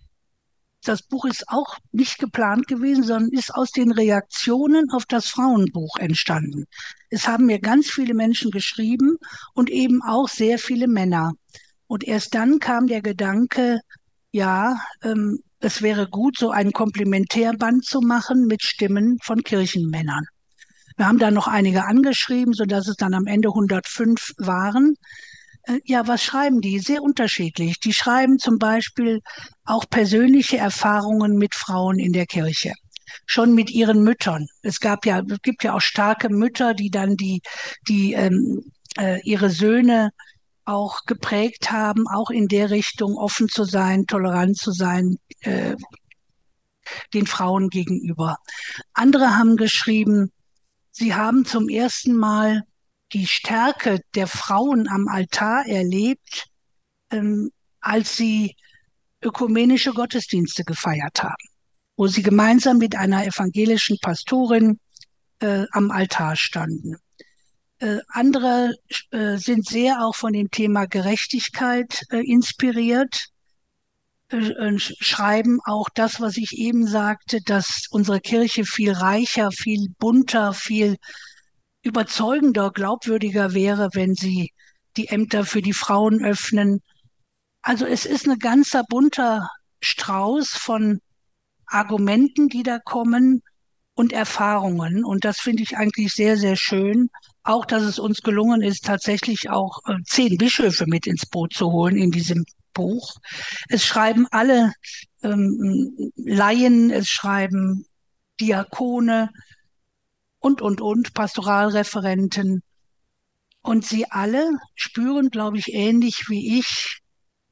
Das 0.84 1.02
Buch 1.02 1.26
ist 1.26 1.48
auch 1.48 1.76
nicht 1.92 2.18
geplant 2.18 2.66
gewesen, 2.66 3.04
sondern 3.04 3.30
ist 3.30 3.54
aus 3.54 3.70
den 3.70 3.92
Reaktionen 3.92 4.90
auf 4.90 5.04
das 5.04 5.26
Frauenbuch 5.28 5.98
entstanden. 5.98 6.64
Es 7.10 7.28
haben 7.28 7.46
mir 7.46 7.58
ganz 7.58 7.90
viele 7.90 8.14
Menschen 8.14 8.50
geschrieben 8.50 9.16
und 9.52 9.68
eben 9.68 10.02
auch 10.02 10.28
sehr 10.28 10.58
viele 10.58 10.88
Männer. 10.88 11.32
Und 11.86 12.04
erst 12.04 12.34
dann 12.34 12.60
kam 12.60 12.86
der 12.86 13.02
Gedanke, 13.02 13.80
ja, 14.32 14.80
ähm, 15.02 15.40
es 15.58 15.82
wäre 15.82 16.08
gut, 16.08 16.38
so 16.38 16.50
ein 16.50 16.72
Komplementärband 16.72 17.84
zu 17.84 18.00
machen 18.00 18.46
mit 18.46 18.62
Stimmen 18.62 19.18
von 19.22 19.42
Kirchenmännern. 19.42 20.24
Wir 20.96 21.06
haben 21.06 21.18
da 21.18 21.30
noch 21.30 21.48
einige 21.48 21.84
angeschrieben, 21.84 22.54
sodass 22.54 22.88
es 22.88 22.96
dann 22.96 23.14
am 23.14 23.26
Ende 23.26 23.48
105 23.48 24.32
waren. 24.38 24.96
Äh, 25.64 25.80
ja, 25.84 26.06
was 26.06 26.22
schreiben 26.22 26.60
die? 26.60 26.78
Sehr 26.78 27.02
unterschiedlich. 27.02 27.80
Die 27.80 27.92
schreiben 27.92 28.38
zum 28.38 28.58
Beispiel 28.58 29.20
auch 29.64 29.84
persönliche 29.88 30.58
Erfahrungen 30.58 31.36
mit 31.36 31.54
Frauen 31.54 31.98
in 31.98 32.12
der 32.12 32.26
Kirche. 32.26 32.72
Schon 33.26 33.54
mit 33.54 33.70
ihren 33.70 34.02
Müttern. 34.02 34.46
Es 34.62 34.80
gab 34.80 35.04
ja, 35.04 35.20
es 35.28 35.42
gibt 35.42 35.64
ja 35.64 35.74
auch 35.74 35.80
starke 35.80 36.28
Mütter, 36.28 36.74
die 36.74 36.90
dann 36.90 37.16
die, 37.16 37.42
die 37.88 38.12
ähm, 38.12 38.70
äh, 38.98 39.20
ihre 39.22 39.50
Söhne 39.50 40.10
auch 40.64 41.00
geprägt 41.06 41.72
haben, 41.72 42.06
auch 42.06 42.30
in 42.30 42.46
der 42.46 42.70
Richtung 42.70 43.16
offen 43.16 43.48
zu 43.48 43.64
sein, 43.64 44.06
tolerant 44.06 44.56
zu 44.56 44.70
sein, 44.70 45.16
äh, 45.40 45.74
den 47.12 47.26
Frauen 47.26 47.68
gegenüber. 47.68 48.36
Andere 48.92 49.36
haben 49.36 49.56
geschrieben, 49.56 50.30
sie 50.92 51.14
haben 51.14 51.44
zum 51.44 51.68
ersten 51.68 52.14
Mal 52.14 52.62
die 53.12 53.26
Stärke 53.26 54.00
der 54.14 54.26
Frauen 54.26 54.88
am 54.88 55.08
Altar 55.08 55.66
erlebt, 55.66 56.46
ähm, 57.10 57.50
als 57.80 58.16
sie 58.16 58.56
ökumenische 59.22 59.92
Gottesdienste 59.92 60.64
gefeiert 60.64 61.22
haben, 61.22 61.44
wo 61.96 62.06
sie 62.06 62.22
gemeinsam 62.22 62.78
mit 62.78 62.96
einer 62.96 63.26
evangelischen 63.26 63.98
Pastorin 64.00 64.78
äh, 65.40 65.64
am 65.72 65.90
Altar 65.90 66.36
standen. 66.36 66.96
Äh, 67.78 67.98
andere 68.08 68.74
äh, 69.10 69.36
sind 69.36 69.66
sehr 69.66 70.04
auch 70.04 70.14
von 70.14 70.32
dem 70.32 70.50
Thema 70.50 70.86
Gerechtigkeit 70.86 72.02
äh, 72.10 72.18
inspiriert, 72.18 73.28
äh, 74.28 74.78
schreiben 74.78 75.60
auch 75.64 75.88
das, 75.94 76.20
was 76.20 76.36
ich 76.36 76.52
eben 76.52 76.86
sagte, 76.86 77.40
dass 77.42 77.86
unsere 77.90 78.20
Kirche 78.20 78.64
viel 78.64 78.92
reicher, 78.92 79.50
viel 79.50 79.88
bunter, 79.98 80.52
viel 80.52 80.96
überzeugender, 81.82 82.70
glaubwürdiger 82.70 83.54
wäre, 83.54 83.90
wenn 83.94 84.14
sie 84.14 84.52
die 84.96 85.08
Ämter 85.08 85.44
für 85.44 85.62
die 85.62 85.72
Frauen 85.72 86.24
öffnen. 86.24 86.80
Also 87.62 87.86
es 87.86 88.06
ist 88.06 88.28
ein 88.28 88.38
ganzer 88.38 88.84
bunter 88.88 89.50
Strauß 89.80 90.50
von 90.50 91.00
Argumenten, 91.66 92.48
die 92.48 92.62
da 92.62 92.78
kommen. 92.78 93.42
und 94.00 94.12
Erfahrungen. 94.14 95.04
Und 95.04 95.26
das 95.26 95.40
finde 95.40 95.62
ich 95.62 95.76
eigentlich 95.76 96.14
sehr, 96.14 96.38
sehr 96.38 96.56
schön. 96.56 97.10
Auch, 97.42 97.66
dass 97.66 97.82
es 97.82 97.98
uns 97.98 98.22
gelungen 98.22 98.62
ist, 98.62 98.86
tatsächlich 98.86 99.50
auch 99.50 99.80
äh, 99.86 99.96
zehn 100.06 100.38
Bischöfe 100.38 100.86
mit 100.86 101.06
ins 101.06 101.26
Boot 101.26 101.52
zu 101.52 101.70
holen 101.70 101.96
in 101.96 102.10
diesem 102.10 102.46
Buch. 102.72 103.14
Es 103.68 103.84
schreiben 103.84 104.26
alle 104.30 104.72
ähm, 105.22 106.12
Laien, 106.16 106.90
es 106.90 107.08
schreiben 107.08 107.84
Diakone 108.40 109.28
und, 110.40 110.60
und, 110.62 110.80
und, 110.80 111.14
Pastoralreferenten. 111.14 112.62
Und 113.62 113.86
sie 113.86 114.10
alle 114.10 114.58
spüren, 114.74 115.28
glaube 115.28 115.58
ich, 115.58 115.72
ähnlich 115.72 116.24
wie 116.28 116.58
ich, 116.58 117.00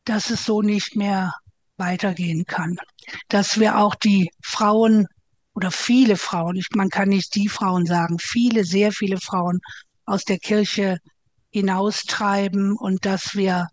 dass 0.05 0.31
es 0.31 0.45
so 0.45 0.63
nicht 0.63 0.97
mehr 0.97 1.35
weitergehen 1.77 2.45
kann. 2.47 2.79
Dass 3.29 3.61
wir 3.61 3.79
auch 3.79 3.95
die 3.95 4.31
Frauen 4.43 5.07
oder 5.55 5.71
viele 5.71 6.17
Frauen, 6.17 6.57
ich, 6.57 6.67
man 6.75 6.89
kann 6.89 7.11
nicht 7.11 7.35
die 7.35 7.49
Frauen 7.49 7.85
sagen, 7.85 8.19
viele, 8.19 8.65
sehr 8.65 8.91
viele 8.93 9.19
Frauen 9.19 9.61
aus 10.07 10.25
der 10.25 10.39
Kirche 10.39 10.99
hinaustreiben 11.51 12.77
und 12.77 13.05
dass 13.05 13.35
wir 13.35 13.69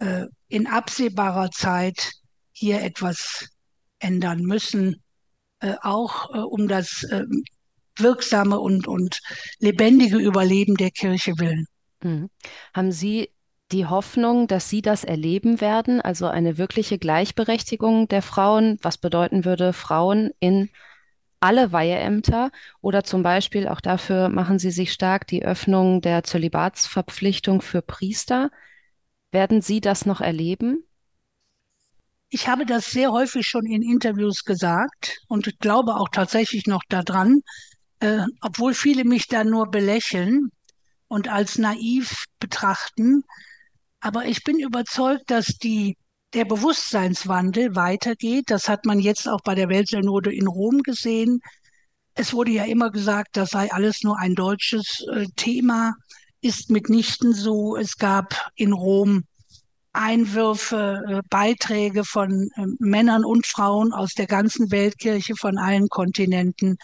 äh, 0.00 0.26
in 0.48 0.66
absehbarer 0.66 1.50
Zeit 1.50 2.12
hier 2.52 2.82
etwas 2.82 3.48
ändern 3.98 4.42
müssen, 4.42 5.02
äh, 5.60 5.74
auch 5.82 6.34
äh, 6.34 6.38
um 6.38 6.68
das 6.68 7.04
äh, 7.04 7.24
wirksame 7.98 8.58
und, 8.58 8.86
und 8.88 9.20
lebendige 9.58 10.18
Überleben 10.18 10.76
der 10.76 10.90
Kirche 10.90 11.38
willen. 11.38 11.66
Mhm. 12.02 12.30
Haben 12.74 12.92
Sie 12.92 13.30
die 13.72 13.86
Hoffnung, 13.86 14.46
dass 14.46 14.68
Sie 14.68 14.82
das 14.82 15.04
erleben 15.04 15.60
werden, 15.60 16.00
also 16.00 16.26
eine 16.26 16.58
wirkliche 16.58 16.98
Gleichberechtigung 16.98 18.08
der 18.08 18.22
Frauen, 18.22 18.78
was 18.82 18.98
bedeuten 18.98 19.44
würde, 19.44 19.72
Frauen 19.72 20.30
in 20.38 20.70
alle 21.40 21.72
Weiheämter 21.72 22.50
oder 22.80 23.04
zum 23.04 23.22
Beispiel 23.22 23.68
auch 23.68 23.80
dafür 23.80 24.28
machen 24.30 24.58
Sie 24.58 24.70
sich 24.70 24.92
stark 24.92 25.26
die 25.26 25.44
Öffnung 25.44 26.00
der 26.00 26.22
Zölibatsverpflichtung 26.22 27.60
für 27.60 27.82
Priester. 27.82 28.50
Werden 29.30 29.60
Sie 29.60 29.80
das 29.80 30.06
noch 30.06 30.20
erleben? 30.20 30.84
Ich 32.30 32.48
habe 32.48 32.64
das 32.64 32.86
sehr 32.86 33.12
häufig 33.12 33.46
schon 33.46 33.66
in 33.66 33.82
Interviews 33.82 34.44
gesagt 34.44 35.18
und 35.28 35.58
glaube 35.60 35.96
auch 35.96 36.08
tatsächlich 36.08 36.66
noch 36.66 36.82
daran, 36.88 37.42
äh, 38.04 38.26
obwohl 38.42 38.74
viele 38.74 39.04
mich 39.04 39.28
da 39.28 39.44
nur 39.44 39.70
belächeln 39.70 40.50
und 41.08 41.28
als 41.28 41.58
naiv 41.58 42.24
betrachten. 42.38 43.24
Aber 44.00 44.26
ich 44.26 44.44
bin 44.44 44.58
überzeugt, 44.58 45.30
dass 45.30 45.46
die 45.46 45.96
der 46.34 46.44
Bewusstseinswandel 46.44 47.76
weitergeht. 47.76 48.44
Das 48.48 48.68
hat 48.68 48.84
man 48.84 48.98
jetzt 48.98 49.28
auch 49.28 49.40
bei 49.42 49.54
der 49.54 49.68
Weltsynode 49.68 50.34
in 50.34 50.46
Rom 50.48 50.82
gesehen. 50.82 51.40
Es 52.14 52.34
wurde 52.34 52.50
ja 52.50 52.64
immer 52.64 52.90
gesagt, 52.90 53.36
das 53.36 53.50
sei 53.50 53.72
alles 53.72 54.02
nur 54.02 54.18
ein 54.18 54.34
deutsches 54.34 55.04
äh, 55.12 55.26
Thema, 55.36 55.94
ist 56.42 56.70
mitnichten 56.70 57.32
so. 57.32 57.76
Es 57.76 57.96
gab 57.96 58.50
in 58.56 58.72
Rom 58.72 59.24
Einwürfe, 59.94 61.02
äh, 61.08 61.20
Beiträge 61.30 62.04
von 62.04 62.50
äh, 62.56 62.66
Männern 62.78 63.24
und 63.24 63.46
Frauen 63.46 63.92
aus 63.92 64.12
der 64.12 64.26
ganzen 64.26 64.70
Weltkirche, 64.70 65.34
von 65.36 65.56
allen 65.56 65.88
Kontinenten, 65.88 66.76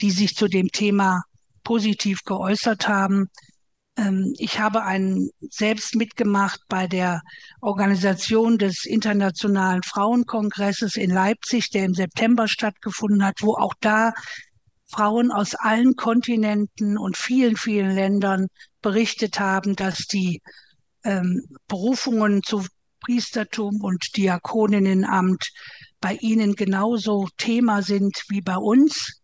die 0.00 0.10
sich 0.10 0.36
zu 0.36 0.48
dem 0.48 0.68
Thema 0.68 1.22
positiv 1.64 2.22
geäußert 2.24 2.86
haben. 2.86 3.28
Ähm, 3.96 4.34
ich 4.38 4.60
habe 4.60 4.84
einen 4.84 5.30
selbst 5.50 5.96
mitgemacht 5.96 6.60
bei 6.68 6.86
der 6.86 7.22
Organisation 7.62 8.58
des 8.58 8.84
Internationalen 8.84 9.82
Frauenkongresses 9.82 10.96
in 10.96 11.10
Leipzig, 11.10 11.70
der 11.70 11.86
im 11.86 11.94
September 11.94 12.48
stattgefunden 12.48 13.24
hat, 13.24 13.36
wo 13.40 13.54
auch 13.54 13.74
da 13.80 14.12
Frauen 14.90 15.32
aus 15.32 15.54
allen 15.54 15.96
Kontinenten 15.96 16.98
und 16.98 17.16
vielen, 17.16 17.56
vielen 17.56 17.94
Ländern 17.94 18.46
berichtet 18.82 19.40
haben, 19.40 19.74
dass 19.74 20.06
die 20.06 20.40
ähm, 21.04 21.44
Berufungen 21.66 22.42
zu 22.42 22.66
Priestertum 23.00 23.80
und 23.80 24.16
Diakoninnenamt 24.16 25.50
bei 26.00 26.14
ihnen 26.20 26.54
genauso 26.54 27.28
Thema 27.36 27.82
sind 27.82 28.22
wie 28.28 28.40
bei 28.40 28.56
uns 28.56 29.20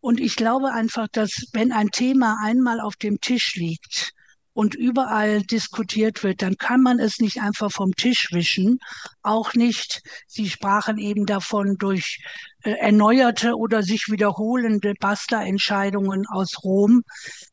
und 0.00 0.20
ich 0.20 0.36
glaube 0.36 0.72
einfach, 0.72 1.08
dass 1.10 1.30
wenn 1.52 1.72
ein 1.72 1.90
Thema 1.90 2.38
einmal 2.42 2.80
auf 2.80 2.96
dem 2.96 3.20
Tisch 3.20 3.56
liegt 3.56 4.12
und 4.52 4.74
überall 4.74 5.42
diskutiert 5.42 6.22
wird, 6.22 6.42
dann 6.42 6.56
kann 6.56 6.82
man 6.82 6.98
es 6.98 7.18
nicht 7.18 7.40
einfach 7.40 7.70
vom 7.70 7.92
Tisch 7.92 8.28
wischen. 8.32 8.78
Auch 9.22 9.54
nicht, 9.54 10.02
Sie 10.26 10.48
sprachen 10.48 10.98
eben 10.98 11.26
davon, 11.26 11.76
durch 11.78 12.20
erneuerte 12.62 13.56
oder 13.56 13.82
sich 13.82 14.06
wiederholende 14.08 14.94
Basta-Entscheidungen 14.98 16.26
aus 16.26 16.64
Rom. 16.64 17.02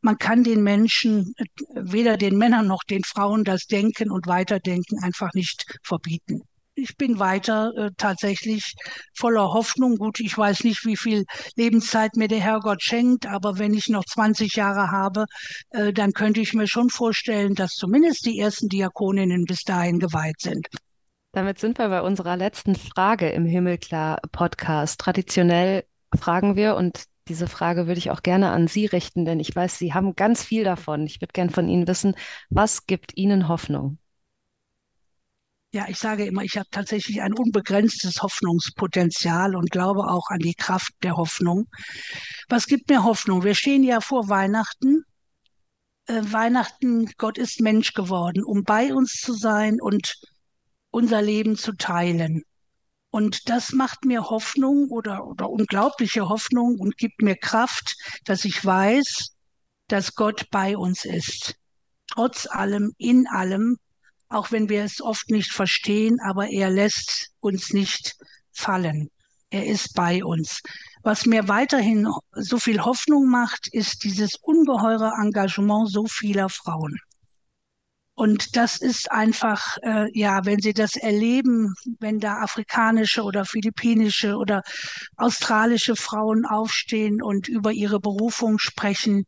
Man 0.02 0.18
kann 0.18 0.44
den 0.44 0.64
Menschen, 0.64 1.34
äh, 1.38 1.46
weder 1.76 2.18
den 2.18 2.38
Männern 2.38 2.68
noch 2.68 2.84
den 2.84 3.04
Frauen, 3.04 3.44
das 3.44 3.66
Denken 3.68 4.12
und 4.12 4.28
Weiterdenken 4.28 5.04
einfach 5.04 5.34
nicht 5.34 5.66
verbieten 5.84 6.42
ich 6.76 6.98
bin 6.98 7.20
weiter 7.20 7.72
äh, 7.76 7.92
tatsächlich 7.98 8.76
voller 9.14 9.54
Hoffnung. 9.54 9.98
Gut, 9.98 10.20
ich 10.20 10.38
weiß 10.38 10.64
nicht, 10.66 10.86
wie 10.86 10.98
viel 10.98 11.24
Lebenszeit 11.56 12.16
mir 12.16 12.28
der 12.28 12.42
Herrgott 12.42 12.84
schenkt, 12.84 13.26
aber 13.26 13.58
wenn 13.58 13.74
ich 13.74 13.88
noch 13.88 14.04
20 14.06 14.56
Jahre 14.56 14.92
habe, 14.92 15.26
äh, 15.72 15.94
dann 15.94 16.12
könnte 16.12 16.42
ich 16.42 16.54
mir 16.54 16.68
schon 16.68 16.90
vorstellen, 16.90 17.56
dass 17.56 17.72
zumindest 17.72 18.26
die 18.26 18.40
ersten 18.40 18.68
Diakoninnen 18.68 19.46
bis 19.46 19.62
dahin 19.64 20.00
geweiht 20.00 20.42
sind. 20.42 20.68
Damit 21.36 21.60
sind 21.60 21.80
wir 21.80 21.90
bei 21.90 22.02
unserer 22.02 22.38
letzten 22.38 22.76
Frage 22.76 23.28
im 23.28 23.46
Himmelklar-Podcast. 23.46 24.98
Traditionell 25.02 25.84
fragen 26.18 26.56
wir, 26.56 26.78
und 26.78 27.08
diese 27.28 27.48
Frage 27.48 27.88
würde 27.88 27.98
ich 27.98 28.10
auch 28.10 28.24
gerne 28.24 28.52
an 28.52 28.70
Sie 28.70 28.86
richten, 28.86 29.26
denn 29.26 29.42
ich 29.42 29.54
weiß, 29.54 29.78
Sie 29.78 29.94
haben 29.94 30.16
ganz 30.16 30.46
viel 30.46 30.64
davon. 30.64 31.06
Ich 31.06 31.20
würde 31.20 31.34
gerne 31.34 31.52
von 31.52 31.68
Ihnen 31.68 31.90
wissen, 31.90 32.16
was 32.50 32.86
gibt 32.86 33.18
Ihnen 33.18 33.50
Hoffnung? 33.50 33.98
Ja, 35.74 35.88
ich 35.90 36.00
sage 36.00 36.26
immer, 36.26 36.42
ich 36.42 36.56
habe 36.56 36.70
tatsächlich 36.72 37.22
ein 37.22 37.34
unbegrenztes 37.34 38.22
Hoffnungspotenzial 38.22 39.58
und 39.58 39.72
glaube 39.72 40.08
auch 40.08 40.30
an 40.30 40.40
die 40.40 40.56
Kraft 40.56 40.94
der 41.04 41.18
Hoffnung. 41.18 41.68
Was 42.48 42.66
gibt 42.66 42.90
mir 42.90 43.04
Hoffnung? 43.04 43.44
Wir 43.44 43.56
stehen 43.56 43.84
ja 43.84 44.00
vor 44.00 44.30
Weihnachten. 44.30 45.04
Äh, 46.06 46.22
Weihnachten, 46.32 47.12
Gott 47.18 47.38
ist 47.38 47.60
Mensch 47.60 47.92
geworden, 47.92 48.42
um 48.42 48.64
bei 48.64 48.94
uns 48.94 49.20
zu 49.20 49.34
sein 49.34 49.82
und 49.82 50.16
unser 50.96 51.22
Leben 51.22 51.58
zu 51.58 51.74
teilen. 51.74 52.44
Und 53.12 53.50
das 53.50 53.72
macht 53.72 54.06
mir 54.06 54.30
Hoffnung 54.30 54.90
oder, 54.90 55.26
oder 55.28 55.50
unglaubliche 55.50 56.28
Hoffnung 56.30 56.80
und 56.80 56.98
gibt 56.98 57.22
mir 57.22 57.36
Kraft, 57.36 57.96
dass 58.26 58.46
ich 58.46 58.64
weiß, 58.64 59.36
dass 59.88 60.16
Gott 60.16 60.50
bei 60.52 60.78
uns 60.78 61.06
ist. 61.06 61.56
Trotz 62.08 62.48
allem, 62.48 62.94
in 62.98 63.28
allem 63.28 63.78
auch 64.30 64.52
wenn 64.52 64.70
wir 64.70 64.84
es 64.84 65.02
oft 65.02 65.30
nicht 65.30 65.52
verstehen, 65.52 66.20
aber 66.20 66.50
er 66.50 66.70
lässt 66.70 67.30
uns 67.40 67.74
nicht 67.74 68.16
fallen. 68.52 69.10
Er 69.50 69.66
ist 69.66 69.94
bei 69.94 70.24
uns. 70.26 70.62
Was 71.04 71.26
mir 71.26 71.48
weiterhin 71.48 72.08
so 72.32 72.58
viel 72.58 72.84
Hoffnung 72.84 73.30
macht, 73.30 73.68
ist 73.72 74.04
dieses 74.04 74.36
ungeheure 74.42 75.14
Engagement 75.22 75.90
so 75.90 76.08
vieler 76.08 76.50
Frauen. 76.50 77.00
Und 78.16 78.56
das 78.56 78.78
ist 78.78 79.12
einfach, 79.12 79.78
äh, 79.84 80.08
ja, 80.18 80.46
wenn 80.46 80.62
Sie 80.62 80.74
das 80.74 80.96
erleben, 80.96 81.74
wenn 82.00 82.20
da 82.22 82.38
afrikanische 82.38 83.24
oder 83.24 83.44
philippinische 83.44 84.38
oder 84.38 84.64
australische 85.18 85.98
Frauen 85.98 86.46
aufstehen 86.46 87.22
und 87.22 87.50
über 87.50 87.74
ihre 87.74 88.00
Berufung 88.00 88.58
sprechen, 88.58 89.26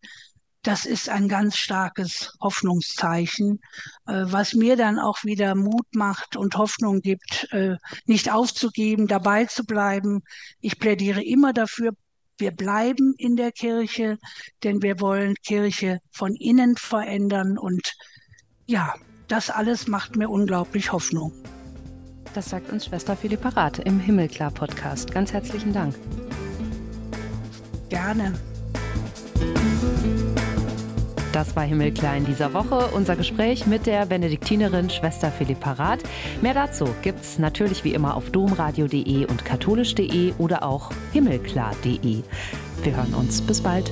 das 0.64 0.86
ist 0.86 1.10
ein 1.10 1.28
ganz 1.28 1.58
starkes 1.58 2.34
Hoffnungszeichen, 2.42 3.60
äh, 4.08 4.24
was 4.26 4.54
mir 4.54 4.78
dann 4.78 5.00
auch 5.00 5.24
wieder 5.24 5.54
Mut 5.56 5.88
macht 5.94 6.38
und 6.38 6.56
Hoffnung 6.58 7.02
gibt, 7.02 7.48
äh, 7.52 7.76
nicht 8.06 8.32
aufzugeben, 8.32 9.08
dabei 9.08 9.46
zu 9.46 9.66
bleiben. 9.66 10.24
Ich 10.62 10.80
plädiere 10.80 11.24
immer 11.24 11.52
dafür, 11.52 11.92
wir 12.38 12.52
bleiben 12.52 13.16
in 13.18 13.36
der 13.36 13.52
Kirche, 13.52 14.18
denn 14.64 14.82
wir 14.82 15.00
wollen 15.00 15.36
Kirche 15.36 16.00
von 16.12 16.36
innen 16.36 16.78
verändern 16.78 17.58
und 17.58 17.94
ja, 18.68 18.94
das 19.28 19.50
alles 19.50 19.88
macht 19.88 20.16
mir 20.16 20.30
unglaublich 20.30 20.92
Hoffnung. 20.92 21.32
Das 22.34 22.50
sagt 22.50 22.72
uns 22.72 22.86
Schwester 22.86 23.16
Philippa 23.16 23.50
Rath 23.50 23.80
im 23.80 24.00
Himmelklar 24.00 24.52
Podcast. 24.52 25.12
Ganz 25.12 25.34
herzlichen 25.34 25.74
Dank. 25.74 25.96
Gerne. 27.90 28.34
Das 31.32 31.56
war 31.56 31.64
Himmelklar 31.64 32.18
in 32.18 32.26
dieser 32.26 32.54
Woche. 32.54 32.88
Unser 32.94 33.16
Gespräch 33.16 33.66
mit 33.68 33.86
der 33.86 34.06
Benediktinerin 34.06 34.90
Schwester 34.90 35.32
Philippa 35.32 35.74
Rath. 35.74 36.04
Mehr 36.42 36.54
dazu 36.54 36.86
gibt's 37.02 37.40
natürlich 37.40 37.84
wie 37.84 37.94
immer 37.94 38.16
auf 38.16 38.30
domradio.de 38.32 39.26
und 39.26 39.46
katholisch.de 39.46 40.34
oder 40.38 40.64
auch 40.64 40.92
himmelklar.de. 41.14 42.24
Wir 42.84 42.96
hören 42.96 43.14
uns. 43.14 43.42
Bis 43.42 43.62
bald. 43.62 43.92